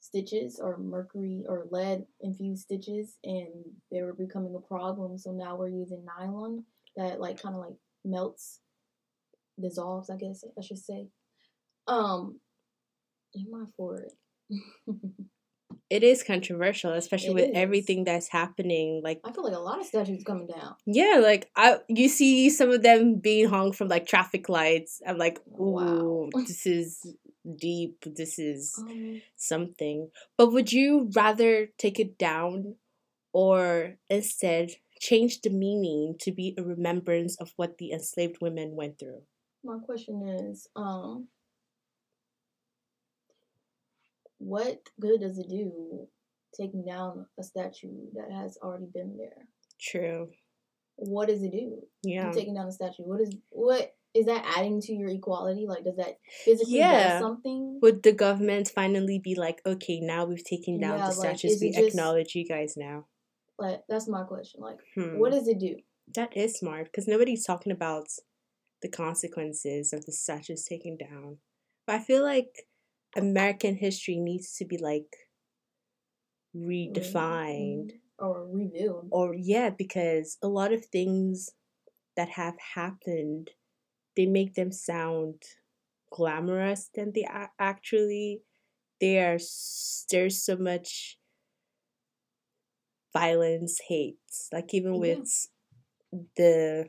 stitches 0.00 0.60
or 0.60 0.78
mercury 0.78 1.44
or 1.48 1.66
lead 1.70 2.04
infused 2.20 2.62
stitches 2.62 3.16
and 3.24 3.48
they 3.90 4.02
were 4.02 4.14
becoming 4.14 4.54
a 4.54 4.60
problem. 4.60 5.18
So 5.18 5.32
now 5.32 5.56
we're 5.56 5.68
using 5.68 6.04
nylon 6.04 6.64
that 6.96 7.20
like 7.20 7.40
kind 7.40 7.54
of 7.54 7.60
like 7.60 7.76
melts, 8.04 8.60
dissolves, 9.60 10.10
I 10.10 10.16
guess 10.16 10.44
I 10.58 10.62
should 10.62 10.78
say. 10.78 11.08
Um, 11.86 12.40
am 13.36 13.54
I 13.54 13.64
for 13.76 13.96
it? 14.00 14.12
it 15.88 16.02
is 16.02 16.22
controversial, 16.22 16.92
especially 16.92 17.30
it 17.30 17.34
with 17.34 17.50
is. 17.50 17.56
everything 17.56 18.04
that's 18.04 18.28
happening. 18.28 19.00
Like 19.04 19.20
I 19.24 19.32
feel 19.32 19.44
like 19.44 19.54
a 19.54 19.58
lot 19.58 19.80
of 19.80 19.86
statues 19.86 20.24
coming 20.24 20.46
down. 20.46 20.74
Yeah, 20.86 21.20
like 21.22 21.50
I 21.54 21.78
you 21.88 22.08
see 22.08 22.50
some 22.50 22.70
of 22.70 22.82
them 22.82 23.16
being 23.16 23.48
hung 23.48 23.72
from 23.72 23.88
like 23.88 24.06
traffic 24.06 24.48
lights. 24.48 25.00
I'm 25.06 25.18
like, 25.18 25.38
ooh, 25.58 26.30
wow. 26.30 26.30
this 26.46 26.66
is 26.66 27.14
deep. 27.56 28.04
This 28.04 28.38
is 28.38 28.74
um, 28.78 29.22
something. 29.36 30.10
But 30.36 30.52
would 30.52 30.72
you 30.72 31.10
rather 31.14 31.68
take 31.78 32.00
it 32.00 32.18
down 32.18 32.76
or 33.32 33.96
instead 34.10 34.72
change 34.98 35.42
the 35.42 35.50
meaning 35.50 36.16
to 36.20 36.32
be 36.32 36.54
a 36.58 36.62
remembrance 36.62 37.36
of 37.36 37.52
what 37.56 37.78
the 37.78 37.92
enslaved 37.92 38.40
women 38.40 38.74
went 38.74 38.98
through? 38.98 39.22
My 39.62 39.78
question 39.78 40.26
is, 40.28 40.68
um, 40.74 41.28
what 44.46 44.78
good 45.00 45.20
does 45.20 45.38
it 45.38 45.48
do 45.48 46.06
taking 46.56 46.84
down 46.84 47.26
a 47.38 47.42
statue 47.42 48.06
that 48.14 48.30
has 48.32 48.56
already 48.62 48.86
been 48.86 49.16
there? 49.18 49.48
True. 49.80 50.28
What 50.94 51.28
does 51.28 51.42
it 51.42 51.50
do? 51.50 51.82
Yeah. 52.02 52.30
taking 52.30 52.54
down 52.54 52.68
a 52.68 52.72
statue. 52.72 53.02
What 53.02 53.20
is 53.20 53.34
what 53.50 53.94
is 54.14 54.26
that 54.26 54.44
adding 54.56 54.80
to 54.82 54.94
your 54.94 55.08
equality? 55.08 55.66
Like 55.68 55.84
does 55.84 55.96
that 55.96 56.18
physically 56.44 56.78
yeah. 56.78 57.18
do 57.18 57.24
something? 57.24 57.80
Would 57.82 58.04
the 58.04 58.12
government 58.12 58.70
finally 58.74 59.18
be 59.18 59.34
like, 59.34 59.60
okay, 59.66 60.00
now 60.00 60.24
we've 60.24 60.44
taken 60.44 60.80
down 60.80 60.98
yeah, 60.98 61.08
the 61.08 61.12
statues, 61.12 61.60
like, 61.60 61.60
we 61.60 61.72
just, 61.72 61.88
acknowledge 61.88 62.34
you 62.34 62.46
guys 62.46 62.74
now? 62.76 63.06
Like 63.58 63.80
that's 63.88 64.08
my 64.08 64.22
question. 64.22 64.60
Like 64.60 64.78
hmm. 64.94 65.18
what 65.18 65.32
does 65.32 65.48
it 65.48 65.58
do? 65.58 65.76
That 66.14 66.36
is 66.36 66.54
smart 66.54 66.84
because 66.86 67.08
nobody's 67.08 67.44
talking 67.44 67.72
about 67.72 68.06
the 68.80 68.88
consequences 68.88 69.92
of 69.92 70.06
the 70.06 70.12
statues 70.12 70.64
taken 70.64 70.96
down. 70.96 71.38
But 71.84 71.96
I 71.96 71.98
feel 71.98 72.22
like 72.22 72.66
American 73.16 73.76
history 73.76 74.16
needs 74.16 74.54
to 74.56 74.64
be 74.64 74.78
like 74.78 75.16
redefined 76.54 77.92
mm-hmm. 77.92 78.24
or 78.24 78.46
reviewed. 78.46 79.08
Or 79.10 79.34
yeah, 79.34 79.70
because 79.70 80.38
a 80.42 80.48
lot 80.48 80.72
of 80.72 80.84
things 80.84 81.50
that 82.16 82.28
have 82.30 82.54
happened, 82.74 83.50
they 84.16 84.26
make 84.26 84.54
them 84.54 84.72
sound 84.72 85.42
glamorous 86.10 86.90
than 86.94 87.12
they 87.14 87.26
actually 87.58 88.40
they 89.00 89.18
are 89.18 89.38
there's 90.10 90.42
so 90.42 90.56
much 90.56 91.18
violence 93.12 93.80
hate 93.88 94.16
like 94.52 94.72
even 94.72 94.94
yeah. 94.94 95.00
with 95.00 95.48
the 96.36 96.88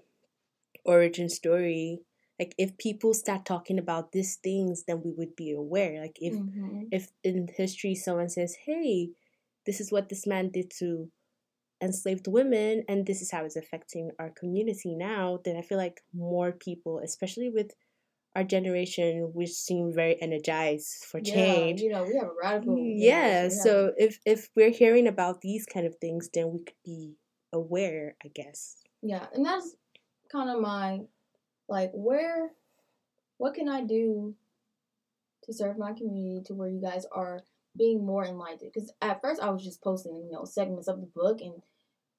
origin 0.86 1.30
story 1.30 2.00
like 2.40 2.54
if 2.58 2.78
people 2.78 3.14
start 3.14 3.46
talking 3.46 3.80
about 3.80 4.12
these 4.12 4.36
things 4.36 4.84
then 4.88 5.02
we 5.04 5.12
would 5.12 5.36
be 5.36 5.52
aware 5.52 6.02
like 6.02 6.18
if 6.20 6.34
mm-hmm. 6.34 6.84
if 6.92 7.10
in 7.24 7.48
history 7.56 7.96
someone 7.96 8.30
says 8.30 8.56
hey 8.66 9.10
this 9.66 9.80
is 9.80 9.92
what 9.92 10.10
this 10.10 10.26
man 10.28 10.50
did 10.50 10.72
to 10.80 11.10
enslaved 11.82 12.28
women 12.28 12.84
and 12.88 13.06
this 13.06 13.22
is 13.22 13.32
how 13.32 13.46
it's 13.46 13.56
affecting 13.56 14.10
our 14.20 14.32
community 14.32 14.96
now 14.96 15.40
then 15.46 15.56
i 15.56 15.62
feel 15.62 15.78
like 15.78 16.02
more 16.14 16.52
people 16.52 17.00
especially 17.04 17.50
with 17.50 17.72
our 18.36 18.44
generation 18.44 19.32
we 19.34 19.46
seem 19.46 19.92
very 19.94 20.20
energized 20.22 21.06
for 21.06 21.20
change 21.20 21.82
yeah, 21.82 21.88
you 21.88 21.94
know 21.94 22.04
we 22.04 22.16
have 22.16 22.28
a 22.28 22.42
radical 22.42 22.76
mm, 22.76 22.94
yeah 22.96 23.48
so 23.50 23.94
if 23.98 24.20
if 24.26 24.50
we're 24.56 24.72
hearing 24.72 25.08
about 25.08 25.42
these 25.42 25.66
kind 25.66 25.86
of 25.86 25.96
things 25.96 26.30
then 26.34 26.52
we 26.52 26.60
could 26.60 26.82
be 26.84 27.16
aware 27.54 28.16
i 28.24 28.28
guess 28.34 28.78
yeah 29.02 29.26
and 29.34 29.46
that's 29.46 29.76
kind 30.32 30.50
of 30.50 30.60
my 30.60 31.00
like 31.68 31.92
where 31.94 32.52
what 33.38 33.54
can 33.54 33.70
I 33.70 33.84
do 33.84 34.36
to 35.44 35.54
serve 35.54 35.78
my 35.78 35.94
community 35.94 36.42
to 36.46 36.54
where 36.54 36.70
you 36.70 36.82
guys 36.82 37.06
are 37.12 37.42
being 37.78 38.06
more 38.06 38.26
enlightened? 38.26 38.72
Because 38.74 38.92
at 39.02 39.22
first 39.22 39.42
I 39.42 39.50
was 39.50 39.64
just 39.64 39.84
posting, 39.84 40.24
you 40.26 40.32
know, 40.32 40.46
segments 40.46 40.88
of 40.88 41.00
the 41.00 41.08
book 41.08 41.40
and 41.42 41.62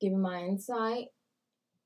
giving 0.01 0.21
my 0.21 0.41
insight. 0.41 1.07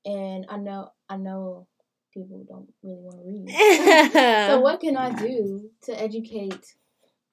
And 0.05 0.45
I 0.49 0.57
know 0.57 0.91
I 1.09 1.17
know 1.17 1.67
people 2.13 2.45
don't 2.47 2.71
really 2.83 3.01
want 3.01 3.17
to 3.17 3.25
read. 3.25 4.11
so 4.47 4.59
what 4.59 4.79
can 4.79 4.97
I 4.97 5.11
do 5.11 5.69
to 5.83 5.99
educate 5.99 6.75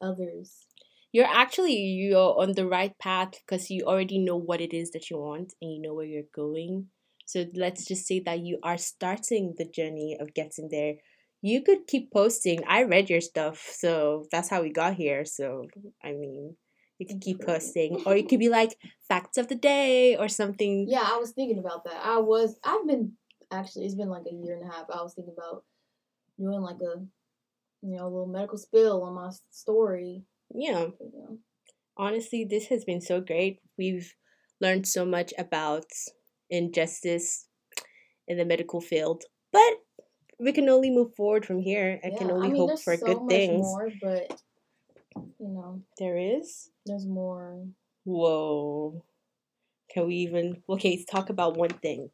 others? 0.01 0.67
You're 1.13 1.27
actually 1.27 1.75
you're 1.75 2.41
on 2.41 2.53
the 2.53 2.67
right 2.67 2.97
path 2.99 3.33
because 3.33 3.69
you 3.69 3.85
already 3.85 4.19
know 4.19 4.37
what 4.37 4.61
it 4.61 4.73
is 4.73 4.93
that 4.93 5.11
you 5.11 5.19
want 5.19 5.55
and 5.61 5.73
you 5.73 5.83
know 5.83 5.93
where 5.93 6.07
you're 6.07 6.23
going. 6.35 6.87
So 7.31 7.47
let's 7.55 7.85
just 7.85 8.07
say 8.07 8.19
that 8.27 8.41
you 8.41 8.59
are 8.65 8.77
starting 8.77 9.55
the 9.57 9.65
journey 9.65 10.17
of 10.19 10.35
getting 10.35 10.69
there. 10.69 10.95
You 11.43 11.63
could 11.63 11.87
keep 11.87 12.13
posting. 12.13 12.65
I 12.67 12.83
read 12.83 13.09
your 13.09 13.21
stuff, 13.21 13.71
so 13.73 14.27
that's 14.33 14.49
how 14.49 14.63
we 14.63 14.71
got 14.73 14.95
here. 14.95 15.25
So, 15.25 15.69
I 16.03 16.11
mean, 16.11 16.57
you 16.99 17.07
could 17.07 17.21
keep 17.21 17.41
posting, 17.41 18.03
or 18.05 18.17
you 18.17 18.27
could 18.27 18.41
be 18.41 18.49
like 18.49 18.77
facts 19.09 19.39
of 19.39 19.47
the 19.47 19.55
day 19.55 20.17
or 20.17 20.29
something. 20.29 20.87
Yeah, 20.89 21.07
I 21.07 21.19
was 21.19 21.31
thinking 21.31 21.61
about 21.61 21.85
that. 21.85 22.05
I 22.05 22.19
was, 22.19 22.59
I've 22.65 22.85
been 22.85 23.13
actually, 23.53 23.87
it's 23.87 23.95
been 23.95 24.11
like 24.11 24.27
a 24.31 24.35
year 24.35 24.57
and 24.57 24.69
a 24.69 24.73
half. 24.73 24.87
I 24.93 25.01
was 25.01 25.15
thinking 25.15 25.35
about 25.39 25.63
doing 26.37 26.61
like 26.61 26.81
a, 26.83 27.01
you 27.81 27.97
know, 27.97 28.03
a 28.03 28.11
little 28.11 28.27
medical 28.27 28.59
spill 28.59 29.05
on 29.05 29.15
my 29.15 29.31
story. 29.51 30.25
Yeah. 30.53 30.87
Honestly, 31.97 32.45
this 32.45 32.67
has 32.67 32.85
been 32.85 33.01
so 33.01 33.21
great. 33.21 33.61
We've 33.79 34.15
learned 34.61 34.89
so 34.89 35.05
much 35.05 35.33
about 35.39 35.87
injustice 36.51 37.47
in 38.29 38.39
the 38.39 38.45
medical 38.45 38.81
field. 38.81 39.25
But 39.53 39.79
we 40.39 40.53
can 40.53 40.69
only 40.69 40.91
move 40.91 41.15
forward 41.15 41.45
from 41.45 41.61
here. 41.61 42.01
I 42.03 42.09
yeah, 42.09 42.19
can 42.19 42.31
only 42.31 42.49
I 42.49 42.53
mean, 42.53 42.69
hope 42.69 42.81
for 42.81 42.97
so 42.97 43.07
good 43.07 43.29
things. 43.29 43.63
More, 43.63 43.91
but 44.03 44.41
you 45.17 45.49
know, 45.49 45.83
there 45.99 46.17
is. 46.17 46.71
There's 46.87 47.07
more. 47.07 47.67
Whoa. 48.05 49.05
Can 49.93 50.07
we 50.07 50.17
even? 50.17 50.63
Okay, 50.69 50.91
let's 50.91 51.05
talk 51.05 51.31
about 51.31 51.57
one 51.57 51.71
thing. 51.71 52.11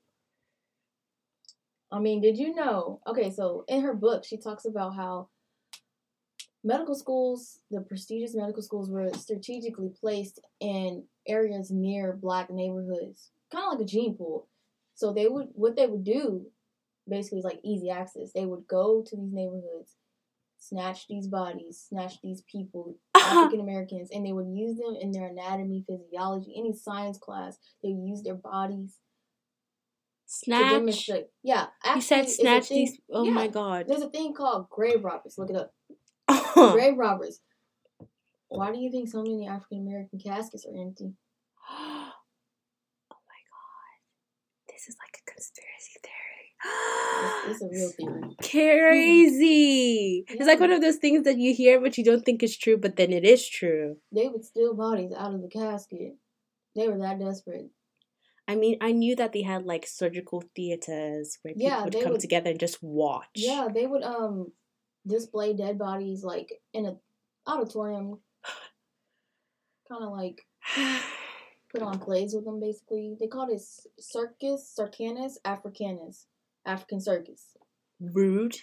I 1.92 2.00
mean, 2.00 2.20
did 2.20 2.36
you 2.36 2.54
know? 2.54 3.00
Okay, 3.06 3.30
so 3.30 3.64
in 3.68 3.82
her 3.82 3.94
book, 3.94 4.24
she 4.24 4.38
talks 4.38 4.64
about 4.64 4.96
how 4.96 5.28
medical 6.64 6.96
schools, 6.96 7.60
the 7.70 7.80
prestigious 7.80 8.34
medical 8.34 8.62
schools, 8.62 8.90
were 8.90 9.10
strategically 9.14 9.90
placed 10.00 10.40
in 10.60 11.04
areas 11.28 11.70
near 11.70 12.12
black 12.14 12.50
neighborhoods 12.50 13.30
kind 13.52 13.64
of 13.66 13.72
like 13.72 13.82
a 13.82 13.88
gene 13.88 14.16
pool. 14.16 14.48
So 14.94 15.12
they 15.12 15.28
would 15.28 15.48
what 15.52 15.76
they 15.76 15.86
would 15.86 16.04
do 16.04 16.46
basically 17.08 17.38
is 17.38 17.44
like 17.44 17.60
easy 17.62 17.90
access. 17.90 18.32
They 18.32 18.46
would 18.46 18.66
go 18.66 19.02
to 19.06 19.16
these 19.16 19.32
neighborhoods, 19.32 19.96
snatch 20.58 21.06
these 21.08 21.28
bodies, 21.28 21.84
snatch 21.88 22.20
these 22.22 22.42
people, 22.50 22.96
African 23.16 23.60
Americans, 23.60 24.10
and 24.12 24.24
they 24.24 24.32
would 24.32 24.48
use 24.48 24.78
them 24.78 24.96
in 25.00 25.12
their 25.12 25.26
anatomy, 25.26 25.84
physiology, 25.86 26.54
any 26.56 26.72
science 26.72 27.18
class. 27.18 27.58
They 27.82 27.90
would 27.90 28.08
use 28.08 28.22
their 28.22 28.34
bodies. 28.34 28.98
Snatch. 30.28 31.08
Yeah, 31.44 31.66
actually, 31.84 31.96
you 31.96 32.00
said 32.00 32.28
snatch 32.28 32.68
thing, 32.68 32.78
these. 32.78 32.98
Oh 33.12 33.24
yeah, 33.24 33.30
my 33.30 33.46
god! 33.46 33.86
There's 33.86 34.02
a 34.02 34.10
thing 34.10 34.34
called 34.34 34.68
grave 34.70 35.04
robbers. 35.04 35.36
Look 35.38 35.50
it 35.50 35.56
up. 35.56 35.72
grave 36.72 36.96
robbers. 36.96 37.40
Why 38.48 38.72
do 38.72 38.78
you 38.78 38.90
think 38.90 39.08
so 39.08 39.22
many 39.22 39.46
African 39.46 39.86
American 39.86 40.18
caskets 40.18 40.66
are 40.66 40.76
empty? 40.76 41.12
this 44.76 44.88
is 44.88 44.96
like 45.00 45.16
a 45.16 45.25
conspiracy 45.36 45.98
theory. 46.02 46.16
it's, 47.48 47.62
it's, 47.62 47.62
a 47.62 47.68
real 47.68 47.90
theory. 47.90 48.36
Crazy. 48.42 50.24
Yeah. 50.28 50.36
It's 50.36 50.46
like 50.46 50.60
one 50.60 50.72
of 50.72 50.80
those 50.80 50.96
things 50.96 51.24
that 51.24 51.38
you 51.38 51.54
hear 51.54 51.80
but 51.80 51.98
you 51.98 52.04
don't 52.04 52.24
think 52.24 52.42
is 52.42 52.56
true, 52.56 52.76
but 52.76 52.96
then 52.96 53.12
it 53.12 53.24
is 53.24 53.46
true. 53.48 53.96
They 54.12 54.28
would 54.28 54.44
steal 54.44 54.74
bodies 54.74 55.12
out 55.16 55.34
of 55.34 55.42
the 55.42 55.48
casket. 55.48 56.16
They 56.74 56.88
were 56.88 56.98
that 56.98 57.20
desperate. 57.20 57.70
I 58.48 58.54
mean, 58.54 58.78
I 58.80 58.92
knew 58.92 59.16
that 59.16 59.32
they 59.32 59.42
had 59.42 59.66
like 59.66 59.86
surgical 59.86 60.42
theaters 60.54 61.38
where 61.42 61.54
people 61.54 61.68
yeah, 61.68 61.84
would 61.84 61.92
come 61.94 62.12
would, 62.12 62.20
together 62.20 62.50
and 62.50 62.60
just 62.60 62.82
watch. 62.82 63.26
Yeah, 63.34 63.68
they 63.72 63.86
would 63.86 64.04
um 64.04 64.52
display 65.06 65.54
dead 65.54 65.78
bodies 65.78 66.22
like 66.22 66.52
in 66.72 66.86
a 66.86 66.96
auditorium, 67.46 68.20
kind 69.88 70.04
of 70.04 70.12
like 70.12 70.46
put 71.78 71.86
on 71.86 71.98
plays 71.98 72.34
with 72.34 72.44
them. 72.44 72.60
Basically, 72.60 73.16
they 73.18 73.26
called 73.26 73.50
it 73.50 73.62
circus, 73.98 74.72
circanus, 74.74 75.38
africanus, 75.44 76.26
African 76.64 77.00
circus. 77.00 77.56
Rude, 78.00 78.56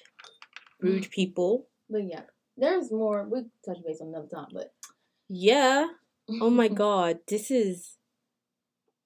rude 0.82 1.04
mm. 1.04 1.12
people. 1.12 1.68
But 1.90 2.04
yeah, 2.10 2.22
there's 2.58 2.92
more. 2.92 3.28
We 3.30 3.46
touch 3.66 3.78
base 3.86 4.00
on 4.02 4.10
another 4.10 4.28
time, 4.28 4.48
but 4.54 4.74
yeah. 5.30 5.88
Oh 6.42 6.50
my 6.50 6.68
god, 6.84 7.20
this 7.28 7.50
is. 7.50 7.98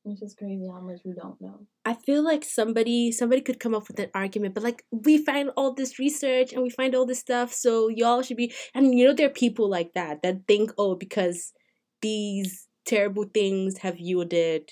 It's 0.06 0.22
just 0.22 0.38
crazy 0.38 0.66
how 0.72 0.80
much 0.80 1.02
we 1.04 1.12
don't 1.12 1.40
know. 1.42 1.68
I 1.84 1.94
feel 1.94 2.24
like 2.24 2.46
somebody 2.46 3.12
somebody 3.12 3.42
could 3.42 3.60
come 3.60 3.76
up 3.76 3.90
with 3.90 4.00
an 4.00 4.10
argument, 4.14 4.54
but 4.54 4.64
like 4.64 4.84
we 4.92 5.18
find 5.18 5.52
all 5.58 5.74
this 5.74 6.00
research 6.00 6.54
and 6.54 6.64
we 6.64 6.70
find 6.70 6.96
all 6.96 7.06
this 7.06 7.20
stuff, 7.20 7.54
so 7.54 7.90
y'all 7.90 8.22
should 8.22 8.38
be. 8.38 8.54
And 8.74 8.98
you 8.98 9.06
know, 9.06 9.14
there 9.14 9.28
are 9.28 9.34
people 9.34 9.70
like 9.70 9.94
that 9.94 10.22
that 10.24 10.48
think, 10.48 10.72
oh, 10.78 10.96
because 10.96 11.52
these 12.02 12.67
terrible 12.88 13.26
things 13.26 13.80
have 13.80 14.00
yielded 14.00 14.72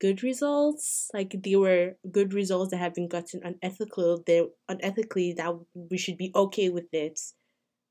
good 0.00 0.22
results 0.22 1.10
like 1.12 1.34
they 1.44 1.56
were 1.56 1.96
good 2.10 2.32
results 2.32 2.70
that 2.70 2.78
have 2.78 2.94
been 2.94 3.08
gotten 3.08 3.40
unethical 3.44 4.22
they 4.26 4.42
unethically 4.70 5.36
that 5.36 5.52
we 5.74 5.98
should 5.98 6.16
be 6.16 6.32
okay 6.34 6.68
with 6.68 6.92
it 6.92 7.18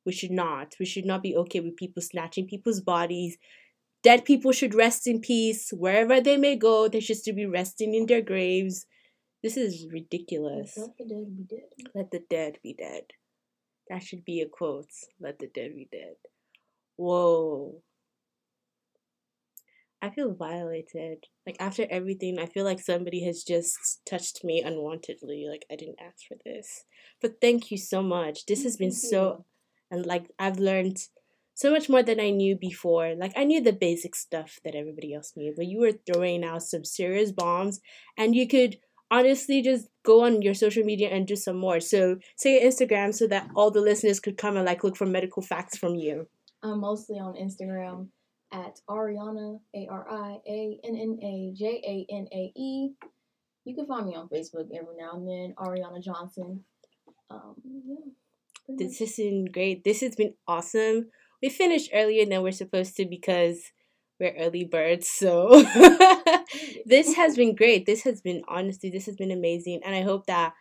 We 0.06 0.14
should 0.14 0.32
not. 0.32 0.76
We 0.82 0.86
should 0.92 1.06
not 1.06 1.24
be 1.24 1.36
okay 1.42 1.62
with 1.62 1.78
people 1.78 2.02
snatching 2.04 2.48
people's 2.48 2.82
bodies. 2.82 3.38
Dead 4.08 4.26
people 4.26 4.52
should 4.54 4.76
rest 4.76 5.08
in 5.08 5.22
peace. 5.22 5.64
Wherever 5.86 6.22
they 6.22 6.38
may 6.38 6.56
go, 6.58 6.90
they 6.90 7.02
should 7.02 7.18
still 7.18 7.36
be 7.36 7.46
resting 7.60 7.94
in 8.00 8.06
their 8.08 8.22
graves. 8.32 8.86
This 9.44 9.58
is 9.58 9.88
ridiculous. 9.94 10.78
Let 10.78 10.98
the 10.98 11.06
dead 11.10 11.28
be 11.38 11.44
dead. 11.56 11.70
Let 11.96 12.12
the 12.12 12.24
dead 12.36 12.54
be 12.64 12.74
dead. 12.74 13.06
That 13.90 14.04
should 14.04 14.24
be 14.26 14.42
a 14.42 14.48
quote. 14.48 14.92
Let 15.20 15.40
the 15.40 15.48
dead 15.48 15.76
be 15.76 15.88
dead. 15.92 16.18
Whoa. 16.98 17.82
I 20.02 20.10
feel 20.10 20.34
violated. 20.34 21.26
Like 21.46 21.58
after 21.60 21.86
everything, 21.90 22.40
I 22.40 22.46
feel 22.46 22.64
like 22.64 22.80
somebody 22.80 23.26
has 23.26 23.44
just 23.44 24.02
touched 24.06 24.44
me 24.44 24.64
unwantedly. 24.64 25.50
Like 25.50 25.66
I 25.72 25.76
didn't 25.76 26.00
ask 26.00 26.26
for 26.28 26.38
this. 26.46 26.86
But 27.22 27.42
thank 27.42 27.72
you 27.72 27.78
so 27.78 28.02
much. 28.02 28.46
This 28.46 28.64
has 28.64 28.78
been 28.78 28.92
so 28.92 29.46
and 29.92 30.06
like 30.06 30.32
I've 30.40 30.60
learned 30.60 30.98
so 31.54 31.72
much 31.72 31.90
more 31.90 32.04
than 32.04 32.20
I 32.20 32.30
knew 32.30 32.56
before. 32.56 33.16
Like 33.16 33.34
I 33.36 33.44
knew 33.44 33.62
the 33.62 33.74
basic 33.74 34.16
stuff 34.16 34.60
that 34.64 34.76
everybody 34.76 35.14
else 35.14 35.34
knew, 35.36 35.54
but 35.56 35.68
you 35.68 35.80
were 35.80 35.92
throwing 35.92 36.44
out 36.44 36.64
some 36.64 36.86
serious 36.86 37.32
bombs 37.32 37.82
and 38.18 38.34
you 38.36 38.48
could 38.48 38.78
honestly 39.12 39.62
just 39.62 39.90
go 40.06 40.24
on 40.24 40.42
your 40.42 40.54
social 40.54 40.84
media 40.84 41.10
and 41.10 41.28
do 41.28 41.36
some 41.36 41.58
more. 41.58 41.80
So 41.82 42.18
say 42.38 42.64
Instagram 42.66 43.14
so 43.14 43.28
that 43.28 43.50
all 43.56 43.72
the 43.72 43.82
listeners 43.82 44.20
could 44.20 44.38
come 44.38 44.56
and 44.56 44.66
like 44.66 44.84
look 44.84 44.96
for 44.96 45.06
medical 45.06 45.42
facts 45.42 45.78
from 45.78 45.96
you. 45.96 46.28
I'm 46.64 46.80
mostly 46.80 47.18
on 47.18 47.34
Instagram 47.34 48.08
at 48.52 48.80
Arianna 48.90 49.60
A 49.76 49.88
R 49.90 50.08
I 50.10 50.38
A 50.48 50.80
N 50.84 50.96
N 50.96 51.20
A 51.22 51.54
J 51.56 51.66
A 51.66 52.14
N 52.14 52.28
A 52.32 52.52
E. 52.56 52.90
You 53.66 53.76
can 53.76 53.86
find 53.86 54.08
me 54.08 54.16
on 54.16 54.30
Facebook 54.30 54.68
every 54.74 54.96
now 54.98 55.12
and 55.14 55.28
then, 55.28 55.54
Arianna 55.58 56.02
Johnson. 56.04 56.64
Um, 57.30 57.56
yeah, 57.86 58.76
this 58.78 59.00
has 59.00 59.16
been 59.16 59.46
great. 59.52 59.84
This 59.84 60.02
has 60.02 60.16
been 60.16 60.34
awesome. 60.48 61.10
We 61.42 61.50
finished 61.50 61.92
earlier 61.94 62.26
than 62.26 62.42
we're 62.42 62.52
supposed 62.52 62.96
to 62.98 63.06
because 63.06 63.60
we're 64.20 64.36
early 64.38 64.66
birds. 64.66 65.10
So 65.20 65.50
this 66.86 67.16
has 67.16 67.36
been 67.36 67.56
great. 67.56 67.86
This 67.86 68.04
has 68.04 68.22
been 68.22 68.42
honestly, 68.48 68.90
this 68.90 69.06
has 69.06 69.16
been 69.16 69.32
amazing, 69.32 69.82
and 69.86 69.94
I 69.94 70.02
hope 70.02 70.26
that 70.28 70.54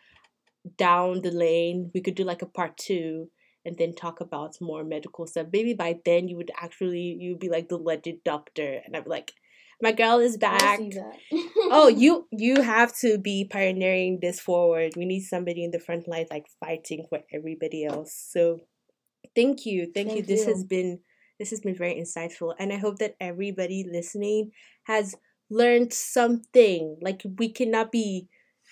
down 0.77 1.22
the 1.22 1.31
lane 1.31 1.90
we 1.94 2.03
could 2.03 2.14
do 2.14 2.24
like 2.24 2.42
a 2.42 2.46
part 2.46 2.77
two 2.77 3.31
and 3.69 3.77
then 3.77 3.95
talk 3.95 4.21
about 4.21 4.57
more 4.61 4.83
medical 4.83 5.27
stuff. 5.27 5.47
Maybe 5.53 5.75
by 5.75 6.01
then 6.05 6.27
you 6.27 6.37
would 6.37 6.51
actually 6.61 7.17
you 7.21 7.33
would 7.33 7.41
be 7.41 7.51
like 7.51 7.69
the 7.69 7.77
legend 7.77 8.21
doctor, 8.25 8.81
and 8.85 8.97
I'd 8.97 9.05
be 9.05 9.11
like, 9.11 9.33
my 9.81 9.93
girl 9.93 10.19
is 10.19 10.37
back. 10.37 10.81
oh, 11.57 11.89
you 11.97 12.27
you 12.33 12.63
have 12.63 12.97
to 12.99 13.19
be 13.19 13.45
pioneering 13.45 14.19
this 14.21 14.41
forward. 14.41 14.95
We 14.97 15.05
need 15.05 15.21
somebody 15.21 15.65
in 15.65 15.71
the 15.71 15.79
front 15.79 16.09
line 16.09 16.27
like 16.31 16.47
fighting 16.59 17.07
for 17.09 17.21
everybody 17.33 17.85
else. 17.85 18.13
So 18.33 18.61
thank 19.37 19.67
you. 19.67 19.85
Thank, 19.85 20.09
thank 20.09 20.17
you. 20.17 20.23
This 20.23 20.47
has 20.47 20.65
been 20.65 21.01
this 21.39 21.51
has 21.51 21.61
been 21.61 21.77
very 21.77 21.95
insightful 21.95 22.55
and 22.59 22.73
I 22.73 22.79
hope 22.79 22.99
that 22.99 23.15
everybody 23.21 23.87
listening 23.89 24.51
has 24.85 25.15
learned 25.51 25.93
something. 25.93 26.97
Like 27.01 27.23
we 27.39 27.53
cannot 27.53 27.93
be 27.93 28.29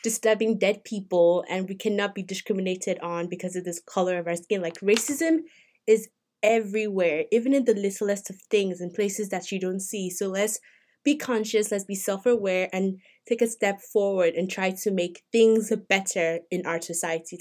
disturbing 0.07 0.57
dead 0.57 0.85
people 0.85 1.45
and 1.51 1.69
we 1.69 1.75
cannot 1.75 2.15
be 2.15 2.23
discriminated 2.23 2.97
on 3.01 3.27
because 3.29 3.57
of 3.57 3.65
this 3.65 3.81
color 3.81 4.19
of 4.19 4.29
our 4.29 4.37
skin. 4.37 4.63
Like 4.63 4.79
racism 4.79 5.39
is 5.85 6.09
everywhere, 6.45 7.25
even 7.33 7.53
in 7.53 7.65
the 7.65 7.75
littlest 7.75 8.31
of 8.31 8.37
things 8.49 8.81
in 8.81 8.93
places 8.93 9.31
that 9.31 9.51
you 9.51 9.59
don't 9.59 9.81
see. 9.81 10.09
So 10.09 10.29
let's 10.29 10.61
be 11.03 11.17
conscious, 11.17 11.73
let's 11.73 11.83
be 11.83 11.97
self 11.97 12.25
aware, 12.25 12.69
and 12.73 13.01
take 13.29 13.43
a 13.43 13.49
step 13.49 13.81
forward 13.81 14.35
and 14.35 14.49
try 14.49 14.71
to 14.71 14.93
make 14.93 15.25
things 15.33 15.73
better 15.89 16.39
in 16.53 16.65
our 16.67 16.81
society 16.81 17.37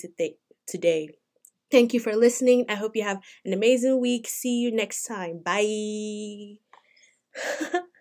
today. 0.65 1.10
Thank 1.69 1.93
you 1.93 1.99
for 1.99 2.15
listening. 2.15 2.65
I 2.67 2.73
hope 2.73 2.95
you 2.95 3.04
have 3.04 3.21
an 3.45 3.54
amazing 3.54 4.01
week. 4.01 4.28
See 4.28 4.58
you 4.58 4.71
next 4.71 5.04
time. 5.04 5.39
Bye. 5.45 6.56